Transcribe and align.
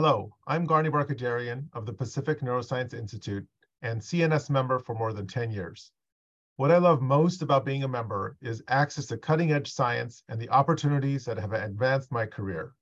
Hello, 0.00 0.32
I'm 0.46 0.64
Garni 0.64 0.92
Barkhoudarian 0.92 1.66
of 1.72 1.84
the 1.84 1.92
Pacific 1.92 2.38
Neuroscience 2.38 2.94
Institute 2.94 3.44
and 3.82 4.00
CNS 4.00 4.48
member 4.48 4.78
for 4.78 4.94
more 4.94 5.12
than 5.12 5.26
10 5.26 5.50
years. 5.50 5.90
What 6.54 6.70
I 6.70 6.78
love 6.78 7.02
most 7.02 7.42
about 7.42 7.64
being 7.64 7.82
a 7.82 7.88
member 7.88 8.36
is 8.40 8.62
access 8.68 9.06
to 9.06 9.18
cutting 9.18 9.50
edge 9.50 9.72
science 9.72 10.22
and 10.28 10.40
the 10.40 10.50
opportunities 10.50 11.24
that 11.24 11.36
have 11.36 11.52
advanced 11.52 12.12
my 12.12 12.26
career. 12.26 12.74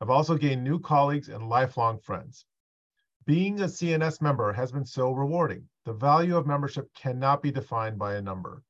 I've 0.00 0.10
also 0.10 0.36
gained 0.36 0.64
new 0.64 0.80
colleagues 0.80 1.28
and 1.28 1.48
lifelong 1.48 2.00
friends. 2.00 2.46
Being 3.26 3.60
a 3.60 3.66
CNS 3.66 4.20
member 4.20 4.52
has 4.52 4.72
been 4.72 4.86
so 4.86 5.12
rewarding. 5.12 5.68
The 5.84 5.92
value 5.92 6.36
of 6.36 6.48
membership 6.48 6.92
cannot 6.94 7.42
be 7.42 7.52
defined 7.52 7.96
by 7.96 8.16
a 8.16 8.22
number. 8.22 8.64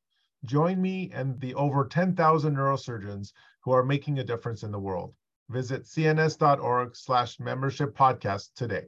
Join 0.45 0.83
me 0.83 1.11
and 1.15 1.41
the 1.41 1.55
over 1.55 1.87
10,000 1.87 2.55
neurosurgeons 2.55 3.33
who 3.61 3.71
are 3.71 3.83
making 3.83 4.19
a 4.19 4.25
difference 4.25 4.65
in 4.65 4.71
the 4.71 4.79
world. 4.79 5.15
Visit 5.49 5.85
cns.org 5.85 6.97
slash 6.97 7.39
membership 7.39 7.97
podcast 7.97 8.49
today. 8.57 8.87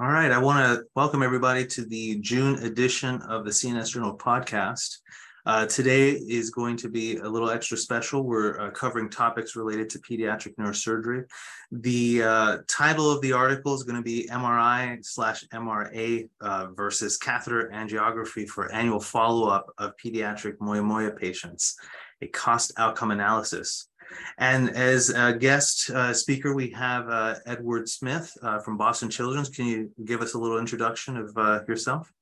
All 0.00 0.12
right, 0.12 0.30
I 0.30 0.38
want 0.38 0.58
to 0.64 0.84
welcome 0.94 1.22
everybody 1.22 1.66
to 1.66 1.84
the 1.84 2.20
June 2.20 2.62
edition 2.62 3.20
of 3.22 3.44
the 3.44 3.50
CNS 3.50 3.92
Journal 3.92 4.16
podcast. 4.16 4.98
Uh, 5.48 5.64
today 5.64 6.10
is 6.10 6.50
going 6.50 6.76
to 6.76 6.90
be 6.90 7.16
a 7.16 7.26
little 7.26 7.48
extra 7.48 7.74
special. 7.74 8.22
We're 8.22 8.60
uh, 8.60 8.70
covering 8.70 9.08
topics 9.08 9.56
related 9.56 9.88
to 9.88 9.98
pediatric 9.98 10.56
neurosurgery. 10.56 11.24
The 11.72 12.22
uh, 12.22 12.58
title 12.68 13.10
of 13.10 13.22
the 13.22 13.32
article 13.32 13.72
is 13.72 13.82
going 13.82 13.96
to 13.96 14.02
be 14.02 14.28
MRI 14.30 15.02
slash 15.02 15.44
MRA 15.48 16.28
uh, 16.42 16.66
versus 16.76 17.16
catheter 17.16 17.70
angiography 17.72 18.46
for 18.46 18.70
annual 18.70 19.00
follow-up 19.00 19.72
of 19.78 19.94
pediatric 19.96 20.56
moya 20.60 20.82
moya 20.82 21.12
patients, 21.12 21.78
a 22.20 22.26
cost 22.26 22.72
outcome 22.76 23.10
analysis. 23.10 23.88
And 24.36 24.68
as 24.68 25.08
a 25.08 25.32
guest 25.32 25.88
uh, 25.88 26.12
speaker, 26.12 26.52
we 26.52 26.72
have 26.72 27.08
uh, 27.08 27.36
Edward 27.46 27.88
Smith 27.88 28.36
from 28.62 28.76
Boston 28.76 29.08
Children's. 29.08 29.48
Can 29.48 29.64
you 29.64 29.90
give 30.04 30.20
us 30.20 30.34
a 30.34 30.38
little 30.38 30.58
introduction 30.58 31.16
of 31.16 31.34
yourself? 31.66 32.12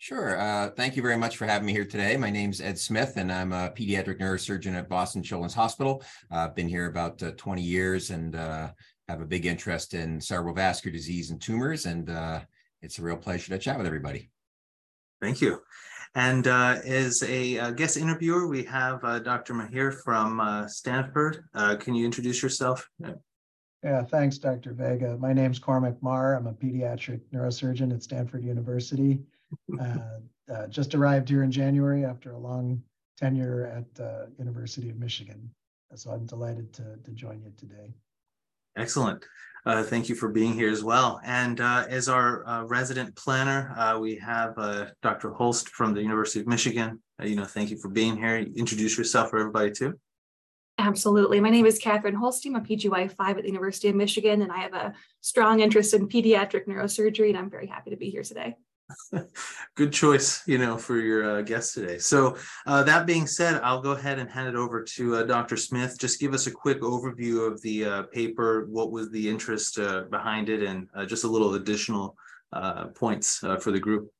Sure. 0.00 0.40
Uh, 0.40 0.70
thank 0.70 0.96
you 0.96 1.02
very 1.02 1.18
much 1.18 1.36
for 1.36 1.44
having 1.44 1.66
me 1.66 1.74
here 1.74 1.84
today. 1.84 2.16
My 2.16 2.30
name 2.30 2.48
is 2.48 2.62
Ed 2.62 2.78
Smith, 2.78 3.18
and 3.18 3.30
I'm 3.30 3.52
a 3.52 3.68
pediatric 3.68 4.18
neurosurgeon 4.18 4.72
at 4.72 4.88
Boston 4.88 5.22
Children's 5.22 5.52
Hospital. 5.52 6.02
I've 6.30 6.48
uh, 6.48 6.52
been 6.54 6.68
here 6.68 6.86
about 6.86 7.22
uh, 7.22 7.32
20 7.32 7.60
years 7.60 8.08
and 8.08 8.34
uh, 8.34 8.70
have 9.10 9.20
a 9.20 9.26
big 9.26 9.44
interest 9.44 9.92
in 9.92 10.18
cerebral 10.18 10.54
vascular 10.54 10.96
disease 10.96 11.32
and 11.32 11.38
tumors. 11.38 11.84
And 11.84 12.08
uh, 12.08 12.40
it's 12.80 12.98
a 12.98 13.02
real 13.02 13.18
pleasure 13.18 13.50
to 13.50 13.58
chat 13.58 13.76
with 13.76 13.86
everybody. 13.86 14.30
Thank 15.20 15.42
you. 15.42 15.60
And 16.14 16.46
uh, 16.46 16.78
as 16.82 17.22
a 17.22 17.70
guest 17.72 17.98
interviewer, 17.98 18.46
we 18.48 18.64
have 18.64 19.02
Dr. 19.22 19.52
Maher 19.52 19.92
from 19.92 20.64
Stanford. 20.66 21.44
can 21.78 21.94
you 21.94 22.06
introduce 22.06 22.42
yourself? 22.42 22.88
Yeah, 23.84 24.02
thanks, 24.04 24.38
Dr. 24.38 24.72
Vega. 24.72 25.18
My 25.18 25.34
name's 25.34 25.58
Cormac 25.58 26.02
Maher. 26.02 26.36
I'm 26.36 26.46
a 26.46 26.54
pediatric 26.54 27.20
neurosurgeon 27.34 27.92
at 27.92 28.02
Stanford 28.02 28.44
University. 28.44 29.20
Uh, 29.80 29.96
uh, 30.52 30.66
just 30.66 30.94
arrived 30.94 31.28
here 31.28 31.42
in 31.42 31.50
January 31.50 32.04
after 32.04 32.32
a 32.32 32.38
long 32.38 32.82
tenure 33.16 33.66
at 33.66 34.04
uh, 34.04 34.26
University 34.38 34.90
of 34.90 34.96
Michigan. 34.96 35.50
So 35.94 36.10
I'm 36.10 36.26
delighted 36.26 36.72
to, 36.74 36.96
to 37.04 37.10
join 37.12 37.42
you 37.42 37.52
today. 37.56 37.92
Excellent. 38.76 39.24
Uh, 39.66 39.82
thank 39.82 40.08
you 40.08 40.14
for 40.14 40.28
being 40.28 40.54
here 40.54 40.70
as 40.70 40.82
well. 40.82 41.20
And 41.24 41.60
uh, 41.60 41.84
as 41.88 42.08
our 42.08 42.46
uh, 42.48 42.64
resident 42.64 43.14
planner, 43.14 43.98
we 44.00 44.16
have 44.16 44.54
Dr. 45.02 45.32
Holste 45.32 45.68
from 45.68 45.92
the 45.94 46.00
University 46.00 46.40
of 46.40 46.46
Michigan. 46.46 47.00
you 47.22 47.36
know, 47.36 47.44
thank 47.44 47.70
you 47.70 47.76
for 47.76 47.88
being 47.88 48.16
here. 48.16 48.38
Introduce 48.38 48.96
yourself 48.96 49.30
for 49.30 49.38
everybody 49.38 49.70
too. 49.72 49.98
Absolutely. 50.78 51.40
My 51.40 51.50
name 51.50 51.66
is 51.66 51.78
Katherine 51.78 52.16
Holste. 52.16 52.46
I'm 52.46 52.56
a 52.56 52.60
PGY 52.60 53.12
5 53.12 53.36
at 53.36 53.42
the 53.42 53.48
University 53.48 53.88
of 53.88 53.96
Michigan, 53.96 54.40
and 54.40 54.50
I 54.50 54.58
have 54.58 54.72
a 54.72 54.94
strong 55.20 55.60
interest 55.60 55.92
in 55.92 56.08
pediatric 56.08 56.66
neurosurgery, 56.66 57.28
and 57.28 57.36
I'm 57.36 57.50
very 57.50 57.66
happy 57.66 57.90
to 57.90 57.96
be 57.96 58.08
here 58.08 58.22
today. 58.22 58.56
Good 59.76 59.92
choice, 59.92 60.46
you 60.46 60.58
know, 60.58 60.76
for 60.76 60.98
your 60.98 61.38
uh, 61.38 61.42
guest 61.42 61.74
today. 61.74 61.98
So, 61.98 62.36
uh, 62.66 62.82
that 62.84 63.06
being 63.06 63.26
said, 63.26 63.60
I'll 63.62 63.80
go 63.80 63.92
ahead 63.92 64.18
and 64.18 64.30
hand 64.30 64.48
it 64.48 64.54
over 64.54 64.82
to 64.82 65.16
uh, 65.16 65.22
Dr. 65.24 65.56
Smith. 65.56 65.98
Just 65.98 66.20
give 66.20 66.34
us 66.34 66.46
a 66.46 66.50
quick 66.50 66.80
overview 66.80 67.46
of 67.46 67.60
the 67.62 67.84
uh, 67.84 68.02
paper. 68.04 68.66
What 68.68 68.92
was 68.92 69.10
the 69.10 69.28
interest 69.28 69.78
uh, 69.78 70.02
behind 70.10 70.48
it, 70.48 70.62
and 70.62 70.88
uh, 70.94 71.06
just 71.06 71.24
a 71.24 71.28
little 71.28 71.54
additional 71.54 72.16
points 72.94 73.38
for 73.60 73.70
the 73.70 73.78
group. 73.78 74.10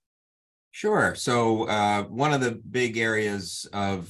Sure. 0.72 1.16
So, 1.16 2.06
one 2.10 2.32
of 2.32 2.41
the 2.41 2.60
big 2.70 2.97
areas 2.97 3.69
of 3.72 4.09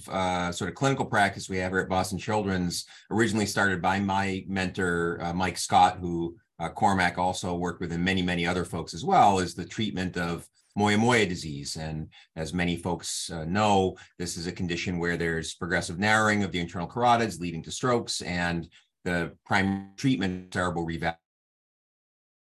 sort 0.54 0.69
of 0.69 0.75
clinical 0.75 1.06
practice 1.06 1.49
we 1.49 1.56
have 1.59 1.72
here 1.72 1.81
at 1.81 1.88
Boston 1.88 2.19
Children's 2.19 2.84
originally 3.10 3.47
started 3.47 3.81
by 3.81 3.99
my 3.99 4.44
mentor, 4.47 5.32
Mike 5.34 5.56
Scott, 5.56 5.99
who 6.00 6.37
uh, 6.60 6.69
Cormac 6.69 7.19
also 7.19 7.54
worked 7.54 7.81
with 7.81 7.93
and 7.93 8.04
many, 8.04 8.22
many 8.22 8.47
other 8.47 8.65
folks 8.65 8.94
as 8.94 9.04
well, 9.04 9.38
is 9.38 9.54
the 9.54 9.65
treatment 9.65 10.16
of 10.16 10.47
moya 10.76 10.98
moya 10.98 11.26
disease. 11.26 11.76
And 11.76 12.09
as 12.37 12.53
many 12.54 12.76
folks 12.76 13.31
uh, 13.31 13.44
know, 13.44 13.97
this 14.19 14.37
is 14.37 14.47
a 14.47 14.53
condition 14.53 14.99
where 14.99 15.16
there's 15.16 15.54
progressive 15.54 15.99
narrowing 15.99 16.44
of 16.44 16.53
the 16.53 16.60
internal 16.60 16.88
carotids 16.88 17.41
leading 17.41 17.62
to 17.65 17.72
strokes, 17.72 18.20
and 18.20 18.69
the 19.04 19.32
prime 19.47 19.91
treatment 19.97 20.53
cerebral 20.53 20.87
revascularization 20.87 21.16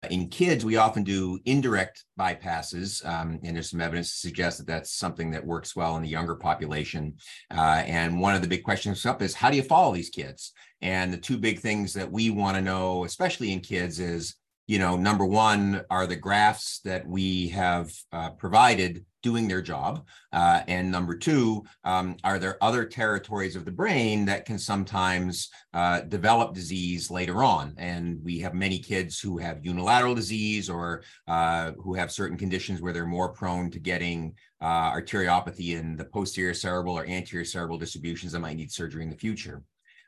in 0.10 0.30
kids, 0.30 0.66
we 0.66 0.78
often 0.78 1.04
do 1.04 1.40
indirect 1.46 2.04
bypasses, 2.20 3.06
um, 3.06 3.40
and 3.44 3.56
there's 3.56 3.70
some 3.70 3.82
evidence 3.82 4.12
to 4.12 4.18
suggest 4.18 4.58
that 4.58 4.68
that's 4.68 4.92
something 4.94 5.32
that 5.32 5.46
works 5.46 5.76
well 5.76 5.96
in 5.96 6.04
the 6.04 6.10
younger 6.10 6.36
population. 6.36 7.16
Uh, 7.52 7.84
and 7.86 8.20
one 8.20 8.36
of 8.36 8.42
the 8.42 8.48
big 8.48 8.64
questions 8.64 9.06
up 9.06 9.22
is 9.22 9.34
how 9.34 9.50
do 9.50 9.58
you 9.58 9.64
follow 9.64 9.94
these 9.94 10.10
kids? 10.10 10.54
And 10.82 11.12
the 11.12 11.18
two 11.18 11.38
big 11.38 11.60
things 11.60 11.94
that 11.94 12.12
we 12.12 12.30
want 12.30 12.58
to 12.58 12.62
know, 12.62 13.06
especially 13.06 13.52
in 13.52 13.60
kids, 13.60 14.00
is 14.00 14.36
you 14.68 14.80
know, 14.80 14.96
number 14.96 15.26
one, 15.26 15.84
are 15.90 16.08
the 16.08 16.16
grafts 16.16 16.80
that 16.86 17.06
we 17.06 17.50
have 17.50 17.92
uh, 18.12 18.30
provided 18.32 19.06
doing 19.24 19.48
their 19.48 19.62
job? 19.62 20.06
Uh, 20.32 20.62
and 20.68 20.92
number 20.92 21.18
two, 21.18 21.64
um, 21.84 22.16
are 22.24 22.38
there 22.38 22.62
other 22.62 22.86
territories 22.86 23.56
of 23.56 23.66
the 23.66 23.72
brain 23.72 24.26
that 24.26 24.46
can 24.46 24.60
sometimes 24.60 25.50
uh, 25.74 26.02
develop 26.02 26.54
disease 26.54 27.10
later 27.10 27.44
on? 27.44 27.74
And 27.78 28.24
we 28.24 28.38
have 28.40 28.54
many 28.54 28.78
kids 28.78 29.20
who 29.20 29.40
have 29.40 29.66
unilateral 29.66 30.14
disease 30.14 30.70
or 30.70 31.04
uh, 31.28 31.72
who 31.82 31.96
have 31.96 32.12
certain 32.12 32.38
conditions 32.38 32.82
where 32.82 32.94
they're 32.94 33.08
more 33.08 33.30
prone 33.30 33.72
to 33.72 33.80
getting 33.80 34.36
uh, 34.62 34.92
arteriopathy 34.92 35.80
in 35.80 35.96
the 35.96 36.06
posterior 36.06 36.54
cerebral 36.54 37.00
or 37.00 37.06
anterior 37.08 37.46
cerebral 37.46 37.80
distributions 37.80 38.34
that 38.34 38.40
might 38.40 38.58
need 38.58 38.72
surgery 38.72 39.04
in 39.04 39.10
the 39.10 39.16
future. 39.16 39.64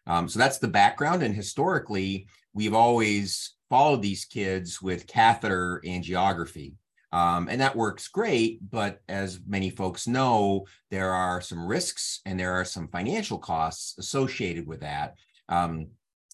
Um, 0.07 0.29
so 0.29 0.37
that's 0.37 0.59
the 0.59 0.67
background. 0.67 1.23
And 1.23 1.33
historically, 1.33 2.27
we've 2.53 2.75
always 2.75 3.55
followed 3.69 4.01
these 4.01 4.25
kids 4.25 4.81
with 4.81 5.07
catheter 5.07 5.81
angiography. 5.85 6.73
Um, 7.15 7.47
and 7.49 7.61
that 7.61 7.77
works 7.77 8.09
great, 8.09 8.59
but 8.69 8.99
as 9.07 9.39
many 9.47 9.69
folks 9.69 10.05
know, 10.05 10.65
there 10.91 11.13
are 11.13 11.39
some 11.39 11.65
risks 11.65 12.19
and 12.25 12.37
there 12.37 12.51
are 12.51 12.65
some 12.65 12.89
financial 12.89 13.39
costs 13.39 13.97
associated 13.97 14.67
with 14.67 14.81
that. 14.81 15.15
Um, 15.47 15.87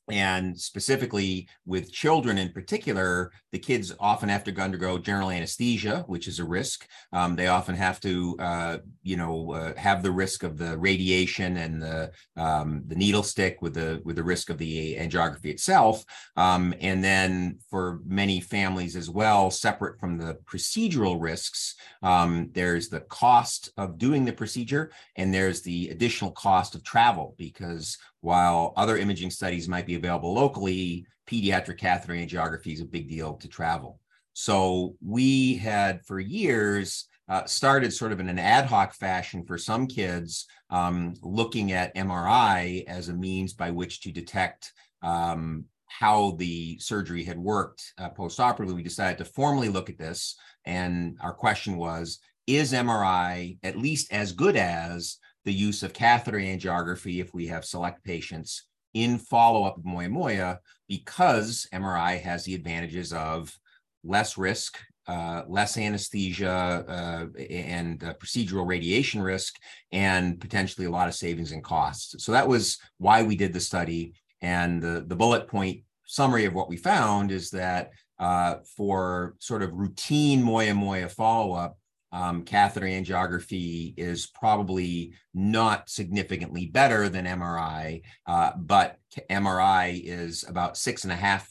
and 0.09 0.59
specifically 0.59 1.47
with 1.65 1.91
children 1.91 2.37
in 2.37 2.51
particular, 2.51 3.31
the 3.51 3.59
kids 3.59 3.93
often 3.99 4.29
have 4.29 4.43
to 4.45 4.61
undergo 4.61 4.97
general 4.97 5.29
anesthesia, 5.29 6.03
which 6.07 6.27
is 6.27 6.39
a 6.39 6.45
risk. 6.45 6.87
Um, 7.13 7.35
they 7.35 7.47
often 7.47 7.75
have 7.75 7.99
to, 8.01 8.35
uh, 8.39 8.77
you 9.03 9.17
know, 9.17 9.51
uh, 9.53 9.73
have 9.77 10.03
the 10.03 10.11
risk 10.11 10.43
of 10.43 10.57
the 10.57 10.77
radiation 10.77 11.57
and 11.57 11.81
the 11.81 12.11
um, 12.35 12.83
the 12.87 12.95
needle 12.95 13.23
stick 13.23 13.61
with 13.61 13.73
the 13.73 14.01
with 14.03 14.15
the 14.15 14.23
risk 14.23 14.49
of 14.49 14.57
the 14.57 14.95
angiography 14.95 15.45
itself. 15.45 16.03
Um, 16.35 16.73
and 16.81 17.03
then 17.03 17.59
for 17.69 17.99
many 18.05 18.39
families 18.39 18.95
as 18.95 19.09
well, 19.09 19.51
separate 19.51 19.99
from 19.99 20.17
the 20.17 20.37
procedural 20.45 21.21
risks, 21.21 21.75
um, 22.01 22.49
there's 22.53 22.89
the 22.89 23.01
cost 23.01 23.71
of 23.77 23.97
doing 23.97 24.25
the 24.25 24.33
procedure, 24.33 24.91
and 25.15 25.33
there's 25.33 25.61
the 25.61 25.89
additional 25.89 26.31
cost 26.31 26.75
of 26.75 26.83
travel 26.83 27.35
because 27.37 27.97
while 28.21 28.73
other 28.77 28.97
imaging 28.97 29.31
studies 29.31 29.67
might 29.67 29.85
be 29.85 29.95
available 29.95 30.33
locally, 30.33 31.05
pediatric 31.27 31.77
catheter 31.77 32.13
angiography 32.13 32.73
is 32.73 32.81
a 32.81 32.85
big 32.85 33.07
deal 33.07 33.33
to 33.35 33.47
travel. 33.47 33.99
So 34.33 34.95
we 35.05 35.55
had 35.55 36.05
for 36.05 36.19
years 36.19 37.07
uh, 37.27 37.45
started 37.45 37.93
sort 37.93 38.11
of 38.11 38.19
in 38.19 38.29
an 38.29 38.39
ad 38.39 38.65
hoc 38.65 38.93
fashion 38.93 39.45
for 39.45 39.57
some 39.57 39.87
kids 39.87 40.47
um, 40.69 41.13
looking 41.21 41.71
at 41.71 41.95
MRI 41.95 42.85
as 42.87 43.09
a 43.09 43.13
means 43.13 43.53
by 43.53 43.71
which 43.71 44.01
to 44.01 44.11
detect 44.11 44.71
um, 45.01 45.65
how 45.87 46.31
the 46.31 46.77
surgery 46.79 47.23
had 47.23 47.37
worked 47.37 47.93
uh, 47.97 48.09
postoperatively. 48.09 48.75
We 48.75 48.83
decided 48.83 49.17
to 49.17 49.25
formally 49.25 49.69
look 49.69 49.89
at 49.89 49.97
this. 49.97 50.37
And 50.65 51.17
our 51.21 51.33
question 51.33 51.77
was 51.77 52.19
Is 52.47 52.73
MRI 52.73 53.57
at 53.63 53.77
least 53.77 54.11
as 54.11 54.31
good 54.31 54.55
as 54.55 55.17
the 55.45 55.53
use 55.53 55.83
of 55.83 55.93
catheter 55.93 56.37
angiography 56.37 57.19
if 57.19 57.33
we 57.33 57.47
have 57.47 57.65
select 57.65 58.03
patients 58.03 58.65
in 58.93 59.17
follow-up 59.17 59.77
of 59.77 59.85
moya 59.85 60.09
moya 60.09 60.59
because 60.87 61.67
MRI 61.73 62.21
has 62.21 62.43
the 62.43 62.55
advantages 62.55 63.13
of 63.13 63.57
less 64.03 64.37
risk 64.37 64.77
uh, 65.07 65.43
less 65.47 65.77
anesthesia 65.77 66.85
uh, 66.87 67.25
and 67.49 68.03
uh, 68.03 68.13
procedural 68.13 68.67
radiation 68.67 69.21
risk, 69.21 69.55
and 69.91 70.39
potentially 70.39 70.85
a 70.85 70.91
lot 70.91 71.07
of 71.07 71.15
savings 71.15 71.51
in 71.51 71.61
costs. 71.61 72.23
So 72.23 72.31
that 72.31 72.47
was 72.47 72.77
why 72.97 73.23
we 73.23 73.35
did 73.35 73.51
the 73.51 73.59
study. 73.59 74.13
And 74.41 74.81
the, 74.81 75.03
the 75.05 75.15
bullet 75.15 75.47
point 75.47 75.81
summary 76.05 76.45
of 76.45 76.53
what 76.53 76.69
we 76.69 76.77
found 76.77 77.31
is 77.31 77.49
that 77.51 77.91
uh, 78.19 78.57
for 78.77 79.35
sort 79.39 79.63
of 79.63 79.73
routine 79.73 80.43
moya 80.43 80.73
moya 80.73 81.09
follow 81.09 81.53
up, 81.53 81.77
um, 82.11 82.43
catheter 82.43 82.85
angiography 82.85 83.93
is 83.97 84.27
probably 84.27 85.13
not 85.33 85.89
significantly 85.89 86.65
better 86.65 87.09
than 87.09 87.25
MRI, 87.25 88.01
uh, 88.27 88.51
but 88.57 88.97
MRI 89.29 90.01
is 90.03 90.43
about 90.47 90.77
six 90.77 91.03
and 91.03 91.13
a 91.13 91.15
half 91.15 91.49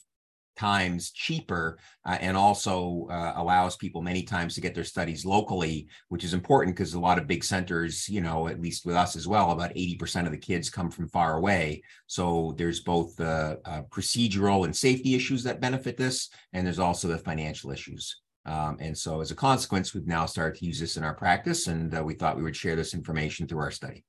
times 0.60 1.10
cheaper 1.12 1.78
uh, 2.04 2.18
and 2.20 2.36
also 2.36 3.08
uh, 3.10 3.32
allows 3.36 3.76
people 3.76 4.02
many 4.02 4.22
times 4.22 4.54
to 4.54 4.60
get 4.60 4.74
their 4.74 4.84
studies 4.84 5.24
locally, 5.24 5.88
which 6.10 6.22
is 6.22 6.34
important 6.34 6.76
because 6.76 6.92
a 6.92 7.00
lot 7.00 7.18
of 7.18 7.26
big 7.26 7.42
centers, 7.42 8.06
you 8.10 8.20
know, 8.20 8.46
at 8.46 8.60
least 8.60 8.84
with 8.84 8.94
us 8.94 9.16
as 9.16 9.26
well, 9.26 9.52
about 9.52 9.74
80% 9.74 10.26
of 10.26 10.32
the 10.32 10.38
kids 10.38 10.68
come 10.68 10.90
from 10.90 11.08
far 11.08 11.38
away. 11.38 11.82
So 12.06 12.54
there's 12.58 12.80
both 12.80 13.16
the 13.16 13.58
uh, 13.64 13.82
procedural 13.90 14.66
and 14.66 14.76
safety 14.76 15.14
issues 15.14 15.42
that 15.44 15.62
benefit 15.62 15.96
this, 15.96 16.28
and 16.52 16.66
there's 16.66 16.78
also 16.78 17.08
the 17.08 17.16
financial 17.16 17.70
issues. 17.70 18.20
Um, 18.46 18.78
and 18.80 18.96
so 18.96 19.20
as 19.20 19.30
a 19.30 19.34
consequence, 19.34 19.92
we've 19.94 20.06
now 20.06 20.26
started 20.26 20.58
to 20.58 20.66
use 20.66 20.80
this 20.80 20.96
in 20.96 21.04
our 21.04 21.14
practice, 21.14 21.66
and 21.66 21.94
uh, 21.94 22.02
we 22.02 22.14
thought 22.14 22.36
we 22.36 22.42
would 22.42 22.56
share 22.56 22.76
this 22.76 22.94
information 22.94 23.46
through 23.46 23.60
our 23.60 23.70
study. 23.70 24.04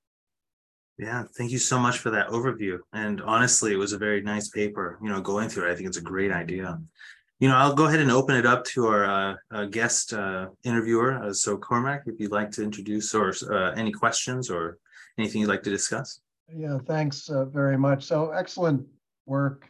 Yeah, 0.98 1.24
thank 1.36 1.52
you 1.52 1.58
so 1.58 1.80
much 1.80 1.98
for 1.98 2.12
that 2.12 2.28
overview. 2.28 2.78
And 2.94 3.22
honestly, 3.22 3.74
it 3.74 3.78
was 3.78 3.94
a 3.94 3.98
very 3.98 4.22
nice 4.22 4.50
paper. 4.50 5.00
You 5.02 5.10
know, 5.10 5.20
going 5.20 5.50
through 5.50 5.68
it, 5.68 5.72
I 5.72 5.76
think 5.76 5.88
it's 5.88 5.98
a 5.98 6.02
great 6.02 6.32
idea. 6.32 6.80
You 7.40 7.50
know, 7.50 7.56
I'll 7.56 7.74
go 7.74 7.86
ahead 7.86 8.00
and 8.02 8.12
open 8.12 8.36
it 8.36 8.46
up 8.46 8.64
to 8.66 8.88
our 8.88 9.06
uh, 9.06 9.36
uh, 9.50 9.66
guest 9.66 10.14
uh, 10.14 10.50
interviewer. 10.64 11.24
Uh, 11.24 11.34
so, 11.34 11.58
Cormac, 11.58 12.04
if 12.06 12.20
you'd 12.20 12.32
like 12.32 12.52
to 12.52 12.64
introduce 12.64 13.16
or 13.16 13.34
uh, 13.50 13.72
any 13.72 13.92
questions 13.92 14.52
or 14.52 14.78
anything 15.18 15.42
you'd 15.42 15.50
like 15.50 15.64
to 15.64 15.72
discuss. 15.72 16.22
Yeah, 16.48 16.78
thanks 16.86 17.30
uh, 17.30 17.46
very 17.46 17.78
much. 17.78 18.04
So, 18.04 18.30
excellent 18.30 18.86
work. 19.26 19.68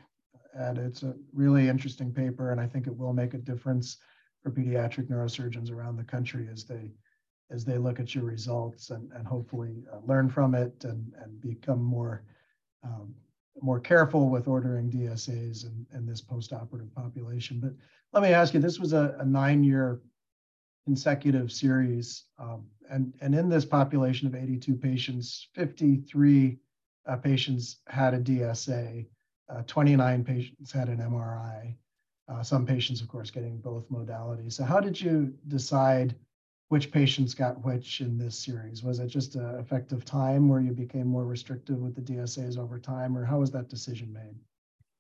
And 0.54 0.78
it's 0.78 1.04
a 1.04 1.16
really 1.34 1.70
interesting 1.70 2.12
paper, 2.12 2.52
and 2.52 2.60
I 2.60 2.68
think 2.68 2.88
it 2.88 2.98
will 2.98 3.14
make 3.14 3.34
a 3.34 3.38
difference 3.38 3.98
for 4.42 4.52
pediatric 4.52 5.08
neurosurgeons 5.08 5.72
around 5.72 5.98
the 5.98 6.04
country 6.04 6.48
as 6.52 6.66
they 6.66 6.92
as 7.52 7.66
they 7.66 7.78
look 7.78 8.00
at 8.00 8.16
your 8.16 8.24
results 8.24 8.92
and, 8.92 9.12
and 9.12 9.28
hopefully 9.28 9.84
uh, 9.92 9.98
learn 10.06 10.30
from 10.30 10.56
it 10.56 10.86
and, 10.86 11.12
and 11.22 11.42
become 11.42 11.84
more 11.84 12.24
um, 12.84 13.14
more 13.62 13.80
careful 13.80 14.30
with 14.30 14.48
ordering 14.48 14.90
DSAs 14.90 15.66
in, 15.66 15.86
in 15.94 16.06
this 16.06 16.22
postoperative 16.22 16.94
population. 16.96 17.60
But 17.60 17.74
let 18.14 18.24
me 18.24 18.34
ask 18.34 18.54
you, 18.54 18.60
this 18.60 18.80
was 18.80 18.94
a, 18.94 19.16
a 19.20 19.26
nine-year 19.26 20.02
consecutive 20.86 21.52
series. 21.52 22.26
Um, 22.40 22.66
and, 22.90 23.14
and 23.22 23.36
in 23.36 23.50
this 23.50 23.66
population 23.66 24.28
of 24.28 24.36
82 24.36 24.76
patients, 24.76 25.48
53 25.54 26.58
uh, 27.08 27.16
patients 27.18 27.78
had 27.88 28.14
a 28.14 28.20
DSA, 28.20 29.08
uh, 29.50 29.62
29 29.68 30.24
patients 30.24 30.72
had 30.72 30.88
an 30.88 30.98
MRI, 30.98 31.76
uh, 32.32 32.44
some 32.44 32.66
patients, 32.66 33.02
of 33.02 33.08
course, 33.08 33.30
getting 33.30 33.58
both 33.58 33.90
modalities. 33.90 34.54
So 34.54 34.64
how 34.64 34.80
did 34.80 35.00
you 35.00 35.34
decide 35.48 36.16
which 36.70 36.92
patients 36.92 37.34
got 37.34 37.64
which 37.66 38.00
in 38.00 38.18
this 38.18 38.38
series? 38.38 38.84
Was 38.84 39.00
it 39.00 39.08
just 39.08 39.36
an 39.36 39.56
effect 39.60 39.92
of 39.92 40.06
time 40.06 40.48
where 40.48 40.62
you 40.62 40.72
became 40.72 41.08
more 41.08 41.26
restrictive 41.26 41.78
with 41.78 41.96
the 41.96 42.02
DSAs 42.02 42.58
over 42.58 42.80
time, 42.80 43.18
or 43.18 43.26
how 43.26 43.40
was 43.40 43.52
that 43.52 43.68
decision 43.68 44.14
made? 44.14 44.36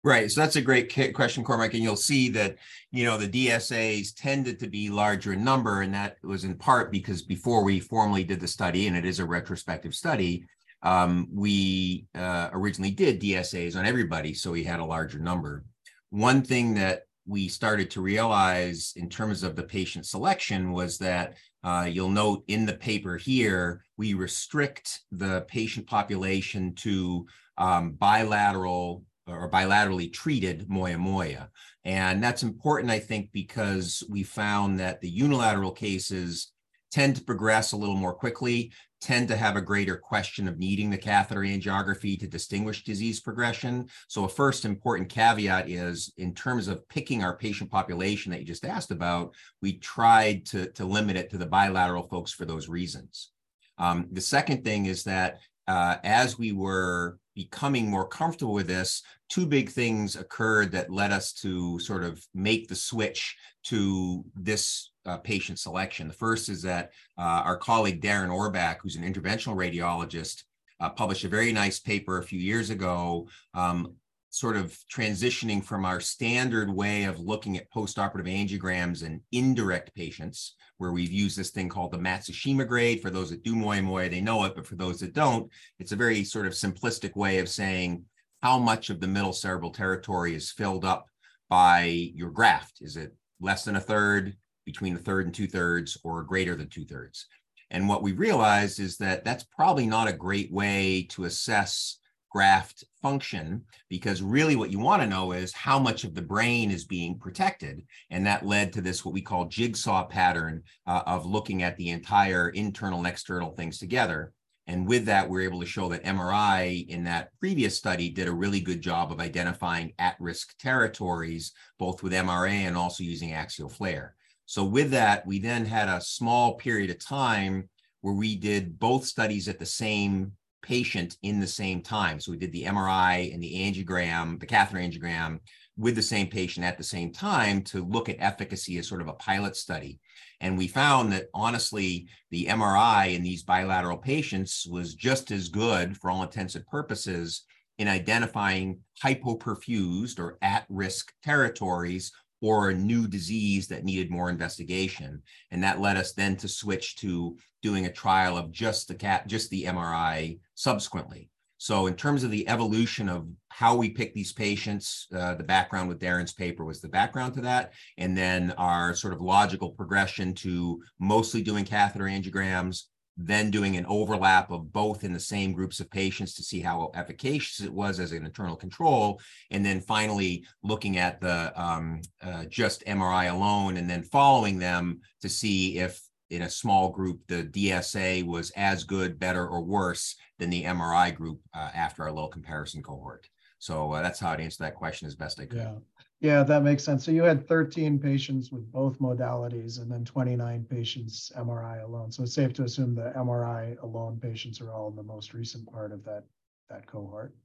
Right. 0.03 0.31
So 0.31 0.41
that's 0.41 0.55
a 0.55 0.61
great 0.61 0.91
question, 1.13 1.43
Cormac. 1.43 1.75
And 1.75 1.83
you'll 1.83 1.95
see 1.95 2.27
that, 2.29 2.57
you 2.91 3.05
know, 3.05 3.17
the 3.17 3.47
DSAs 3.47 4.15
tended 4.15 4.59
to 4.59 4.67
be 4.67 4.89
larger 4.89 5.33
in 5.33 5.43
number. 5.43 5.81
And 5.81 5.93
that 5.93 6.17
was 6.23 6.43
in 6.43 6.55
part 6.55 6.91
because 6.91 7.21
before 7.21 7.63
we 7.63 7.79
formally 7.79 8.23
did 8.23 8.39
the 8.39 8.47
study, 8.47 8.87
and 8.87 8.97
it 8.97 9.05
is 9.05 9.19
a 9.19 9.25
retrospective 9.25 9.93
study, 9.93 10.43
um, 10.81 11.27
we 11.31 12.07
uh, 12.15 12.49
originally 12.51 12.89
did 12.89 13.21
DSAs 13.21 13.77
on 13.77 13.85
everybody. 13.85 14.33
So 14.33 14.51
we 14.51 14.63
had 14.63 14.79
a 14.79 14.85
larger 14.85 15.19
number. 15.19 15.65
One 16.09 16.41
thing 16.41 16.73
that 16.73 17.03
we 17.25 17.47
started 17.47 17.91
to 17.91 18.01
realize 18.01 18.93
in 18.95 19.09
terms 19.09 19.43
of 19.43 19.55
the 19.55 19.63
patient 19.63 20.05
selection 20.05 20.71
was 20.71 20.97
that 20.97 21.37
uh, 21.63 21.87
you'll 21.89 22.09
note 22.09 22.43
in 22.47 22.65
the 22.65 22.73
paper 22.73 23.17
here, 23.17 23.83
we 23.97 24.13
restrict 24.13 25.01
the 25.11 25.45
patient 25.47 25.85
population 25.85 26.73
to 26.75 27.25
um, 27.57 27.91
bilateral 27.91 29.03
or 29.27 29.49
bilaterally 29.49 30.11
treated 30.11 30.67
moya 30.69 30.97
moya. 30.97 31.49
And 31.85 32.23
that's 32.23 32.43
important, 32.43 32.91
I 32.91 32.99
think, 32.99 33.29
because 33.31 34.03
we 34.09 34.23
found 34.23 34.79
that 34.79 35.01
the 35.01 35.09
unilateral 35.09 35.71
cases 35.71 36.51
tend 36.91 37.15
to 37.15 37.23
progress 37.23 37.71
a 37.71 37.77
little 37.77 37.95
more 37.95 38.13
quickly 38.13 38.73
tend 39.01 39.27
to 39.27 39.35
have 39.35 39.55
a 39.55 39.61
greater 39.61 39.97
question 39.97 40.47
of 40.47 40.59
needing 40.59 40.89
the 40.89 40.97
catheter 40.97 41.41
angiography 41.41 42.17
to 42.19 42.27
distinguish 42.27 42.83
disease 42.83 43.19
progression. 43.19 43.89
So 44.07 44.25
a 44.25 44.29
first 44.29 44.63
important 44.63 45.09
caveat 45.09 45.67
is 45.67 46.13
in 46.17 46.33
terms 46.33 46.67
of 46.67 46.87
picking 46.87 47.23
our 47.23 47.35
patient 47.35 47.71
population 47.71 48.31
that 48.31 48.39
you 48.39 48.45
just 48.45 48.65
asked 48.65 48.91
about, 48.91 49.33
we 49.61 49.73
tried 49.79 50.45
to, 50.47 50.67
to 50.73 50.85
limit 50.85 51.17
it 51.17 51.31
to 51.31 51.37
the 51.37 51.45
bilateral 51.47 52.03
folks 52.03 52.31
for 52.31 52.45
those 52.45 52.69
reasons. 52.69 53.31
Um, 53.77 54.07
the 54.11 54.21
second 54.21 54.63
thing 54.63 54.85
is 54.85 55.03
that 55.05 55.39
uh, 55.67 55.97
as 56.03 56.37
we 56.37 56.51
were 56.51 57.17
becoming 57.35 57.89
more 57.89 58.07
comfortable 58.07 58.53
with 58.53 58.67
this, 58.67 59.03
two 59.29 59.45
big 59.45 59.69
things 59.69 60.15
occurred 60.15 60.71
that 60.71 60.91
led 60.91 61.11
us 61.11 61.33
to 61.33 61.79
sort 61.79 62.03
of 62.03 62.25
make 62.33 62.67
the 62.67 62.75
switch 62.75 63.37
to 63.63 64.23
this 64.35 64.91
uh, 65.05 65.17
patient 65.17 65.59
selection. 65.59 66.07
The 66.07 66.13
first 66.13 66.49
is 66.49 66.61
that 66.63 66.91
uh, 67.17 67.41
our 67.45 67.57
colleague 67.57 68.01
Darren 68.01 68.29
Orbach, 68.29 68.77
who's 68.81 68.95
an 68.95 69.03
interventional 69.03 69.55
radiologist, 69.55 70.43
uh, 70.79 70.89
published 70.89 71.23
a 71.23 71.29
very 71.29 71.51
nice 71.51 71.79
paper 71.79 72.17
a 72.17 72.23
few 72.23 72.39
years 72.39 72.71
ago, 72.71 73.27
um, 73.53 73.93
sort 74.31 74.55
of 74.55 74.75
transitioning 74.91 75.63
from 75.63 75.85
our 75.85 75.99
standard 75.99 76.73
way 76.73 77.03
of 77.03 77.19
looking 77.19 77.57
at 77.57 77.69
postoperative 77.69 78.27
angiograms 78.27 79.03
in 79.03 79.21
indirect 79.33 79.93
patients, 79.93 80.55
where 80.77 80.93
we've 80.93 81.11
used 81.11 81.37
this 81.37 81.51
thing 81.51 81.67
called 81.67 81.91
the 81.91 81.97
Matsushima 81.97 82.65
grade. 82.65 83.01
For 83.01 83.09
those 83.09 83.29
that 83.29 83.43
do 83.43 83.55
moya 83.55 83.81
moya, 83.81 84.09
they 84.09 84.21
know 84.21 84.45
it, 84.45 84.55
but 84.55 84.65
for 84.65 84.75
those 84.75 85.01
that 85.01 85.13
don't, 85.13 85.51
it's 85.79 85.91
a 85.91 85.97
very 85.97 86.23
sort 86.23 86.47
of 86.47 86.53
simplistic 86.53 87.15
way 87.15 87.39
of 87.39 87.49
saying 87.49 88.05
how 88.41 88.57
much 88.57 88.89
of 88.89 89.01
the 89.01 89.07
middle 89.07 89.33
cerebral 89.33 89.69
territory 89.69 90.33
is 90.33 90.49
filled 90.49 90.85
up 90.85 91.07
by 91.49 91.83
your 92.15 92.31
graft. 92.31 92.77
Is 92.79 92.95
it 92.95 93.13
less 93.41 93.65
than 93.65 93.75
a 93.75 93.81
third, 93.81 94.37
between 94.65 94.95
a 94.95 94.99
third 94.99 95.25
and 95.25 95.35
two 95.35 95.47
thirds, 95.47 95.97
or 96.05 96.23
greater 96.23 96.55
than 96.55 96.69
two 96.69 96.85
thirds? 96.85 97.27
And 97.69 97.89
what 97.89 98.01
we 98.01 98.13
realized 98.13 98.79
is 98.79 98.97
that 98.97 99.25
that's 99.25 99.43
probably 99.43 99.87
not 99.87 100.07
a 100.07 100.13
great 100.13 100.51
way 100.53 101.05
to 101.11 101.25
assess 101.25 101.97
graft 102.31 102.85
function 103.01 103.61
because 103.89 104.21
really 104.21 104.55
what 104.55 104.71
you 104.71 104.79
want 104.79 105.01
to 105.01 105.07
know 105.07 105.33
is 105.33 105.53
how 105.53 105.77
much 105.77 106.03
of 106.03 106.15
the 106.15 106.21
brain 106.21 106.71
is 106.71 106.85
being 106.85 107.19
protected. 107.19 107.83
And 108.09 108.25
that 108.25 108.45
led 108.45 108.71
to 108.73 108.81
this 108.81 109.03
what 109.03 109.13
we 109.13 109.21
call 109.21 109.45
jigsaw 109.45 110.05
pattern 110.05 110.63
uh, 110.87 111.03
of 111.05 111.25
looking 111.25 111.61
at 111.61 111.77
the 111.77 111.89
entire 111.89 112.49
internal 112.49 112.99
and 112.99 113.07
external 113.07 113.51
things 113.51 113.77
together. 113.77 114.33
And 114.67 114.87
with 114.87 115.05
that 115.05 115.27
we're 115.29 115.41
able 115.41 115.59
to 115.59 115.65
show 115.65 115.89
that 115.89 116.05
mri 116.05 116.87
in 116.87 117.03
that 117.03 117.29
previous 117.39 117.77
study 117.77 118.09
did 118.09 118.27
a 118.27 118.33
really 118.33 118.61
good 118.61 118.79
job 118.79 119.11
of 119.11 119.19
identifying 119.19 119.93
at-risk 119.99 120.57
territories 120.59 121.51
both 121.77 122.03
with 122.03 122.13
mra 122.13 122.51
and 122.51 122.77
also 122.77 123.03
using 123.03 123.33
axial 123.33 123.67
FLAIR 123.67 124.15
so 124.45 124.63
with 124.63 124.91
that 124.91 125.25
we 125.25 125.39
then 125.39 125.65
had 125.65 125.89
a 125.89 125.99
small 125.99 126.55
period 126.55 126.89
of 126.89 127.03
time 127.03 127.67
where 128.01 128.13
we 128.13 128.35
did 128.35 128.79
both 128.79 129.05
studies 129.05 129.47
at 129.47 129.59
the 129.59 129.65
same 129.65 130.31
patient 130.61 131.17
in 131.23 131.39
the 131.39 131.47
same 131.47 131.81
time. 131.81 132.19
So 132.19 132.31
we 132.31 132.37
did 132.37 132.51
the 132.51 132.63
MRI 132.63 133.33
and 133.33 133.41
the 133.41 133.53
angiogram, 133.55 134.39
the 134.39 134.45
catheter 134.45 134.79
angiogram 134.79 135.39
with 135.77 135.95
the 135.95 136.01
same 136.01 136.27
patient 136.27 136.65
at 136.65 136.77
the 136.77 136.83
same 136.83 137.11
time 137.11 137.61
to 137.63 137.83
look 137.85 138.09
at 138.09 138.17
efficacy 138.19 138.77
as 138.77 138.87
sort 138.87 139.01
of 139.01 139.07
a 139.07 139.13
pilot 139.13 139.55
study. 139.55 139.99
And 140.39 140.57
we 140.57 140.67
found 140.67 141.11
that 141.13 141.27
honestly, 141.33 142.07
the 142.29 142.45
MRI 142.45 143.15
in 143.15 143.23
these 143.23 143.43
bilateral 143.43 143.97
patients 143.97 144.67
was 144.69 144.95
just 144.95 145.31
as 145.31 145.49
good 145.49 145.97
for 145.97 146.11
all 146.11 146.23
intents 146.23 146.55
and 146.55 146.65
purposes 146.67 147.43
in 147.77 147.87
identifying 147.87 148.79
hypoperfused 149.03 150.19
or 150.19 150.37
at 150.41 150.65
risk 150.69 151.13
territories 151.23 152.11
or 152.41 152.69
a 152.69 152.75
new 152.75 153.07
disease 153.07 153.67
that 153.67 153.83
needed 153.83 154.09
more 154.09 154.29
investigation. 154.29 155.21
And 155.51 155.63
that 155.63 155.79
led 155.79 155.97
us 155.97 156.13
then 156.13 156.35
to 156.37 156.47
switch 156.47 156.95
to 156.97 157.37
doing 157.61 157.85
a 157.85 157.91
trial 157.91 158.37
of 158.37 158.51
just 158.51 158.87
the 158.87 158.95
cat, 158.95 159.27
just 159.27 159.49
the 159.49 159.65
MRI 159.65 160.39
subsequently. 160.55 161.29
So 161.59 161.85
in 161.85 161.93
terms 161.93 162.23
of 162.23 162.31
the 162.31 162.49
evolution 162.49 163.07
of 163.07 163.27
how 163.49 163.75
we 163.75 163.91
pick 163.91 164.15
these 164.15 164.33
patients, 164.33 165.05
uh, 165.15 165.35
the 165.35 165.43
background 165.43 165.89
with 165.89 165.99
Darren's 165.99 166.33
paper 166.33 166.65
was 166.65 166.81
the 166.81 166.89
background 166.89 167.35
to 167.35 167.41
that. 167.41 167.73
And 167.99 168.17
then 168.17 168.49
our 168.57 168.95
sort 168.95 169.13
of 169.13 169.21
logical 169.21 169.69
progression 169.69 170.33
to 170.35 170.81
mostly 170.97 171.43
doing 171.43 171.63
catheter 171.63 172.05
angiograms, 172.05 172.85
then 173.17 173.51
doing 173.51 173.77
an 173.77 173.85
overlap 173.87 174.51
of 174.51 174.71
both 174.71 175.03
in 175.03 175.13
the 175.13 175.19
same 175.19 175.51
groups 175.53 175.79
of 175.79 175.89
patients 175.91 176.33
to 176.35 176.43
see 176.43 176.59
how 176.59 176.91
efficacious 176.95 177.65
it 177.65 177.73
was 177.73 177.99
as 177.99 178.11
an 178.11 178.25
internal 178.25 178.55
control, 178.55 179.19
and 179.51 179.65
then 179.65 179.81
finally 179.81 180.45
looking 180.63 180.97
at 180.97 181.19
the 181.21 181.51
um, 181.61 182.01
uh, 182.21 182.45
just 182.45 182.85
MRI 182.85 183.31
alone, 183.31 183.77
and 183.77 183.89
then 183.89 184.03
following 184.03 184.57
them 184.57 185.01
to 185.21 185.29
see 185.29 185.77
if 185.77 186.01
in 186.29 186.43
a 186.43 186.49
small 186.49 186.89
group 186.89 187.19
the 187.27 187.43
DSA 187.43 188.25
was 188.25 188.51
as 188.51 188.83
good, 188.85 189.19
better, 189.19 189.45
or 189.47 189.61
worse 189.61 190.15
than 190.39 190.49
the 190.49 190.63
MRI 190.63 191.13
group 191.13 191.39
uh, 191.53 191.69
after 191.73 192.03
our 192.03 192.11
little 192.11 192.29
comparison 192.29 192.81
cohort. 192.81 193.27
So 193.59 193.91
uh, 193.91 194.01
that's 194.01 194.19
how 194.19 194.31
I'd 194.31 194.41
answer 194.41 194.63
that 194.63 194.75
question 194.75 195.07
as 195.07 195.15
best 195.15 195.39
I 195.39 195.45
could. 195.45 195.57
Yeah. 195.59 195.75
Yeah, 196.21 196.43
that 196.43 196.63
makes 196.63 196.85
sense. 196.85 197.03
So 197.03 197.11
you 197.11 197.23
had 197.23 197.45
13 197.49 197.99
patients 197.99 198.49
with 198.49 198.71
both 198.71 198.99
modalities 198.99 199.81
and 199.81 199.91
then 199.91 200.05
29 200.05 200.63
patients 200.63 201.33
MRI 201.35 201.79
alone. 201.83 202.11
So 202.13 202.23
it's 202.23 202.33
safe 202.33 202.53
to 202.53 202.63
assume 202.63 202.95
the 202.95 203.11
MRI 203.13 203.75
alone 203.81 204.17
patients 204.21 204.61
are 204.61 204.71
all 204.71 204.87
in 204.89 204.95
the 204.95 205.03
most 205.03 205.33
recent 205.33 205.69
part 205.69 205.91
of 205.91 206.05
that, 206.05 206.23
that 206.69 206.85
cohort. 206.87 207.35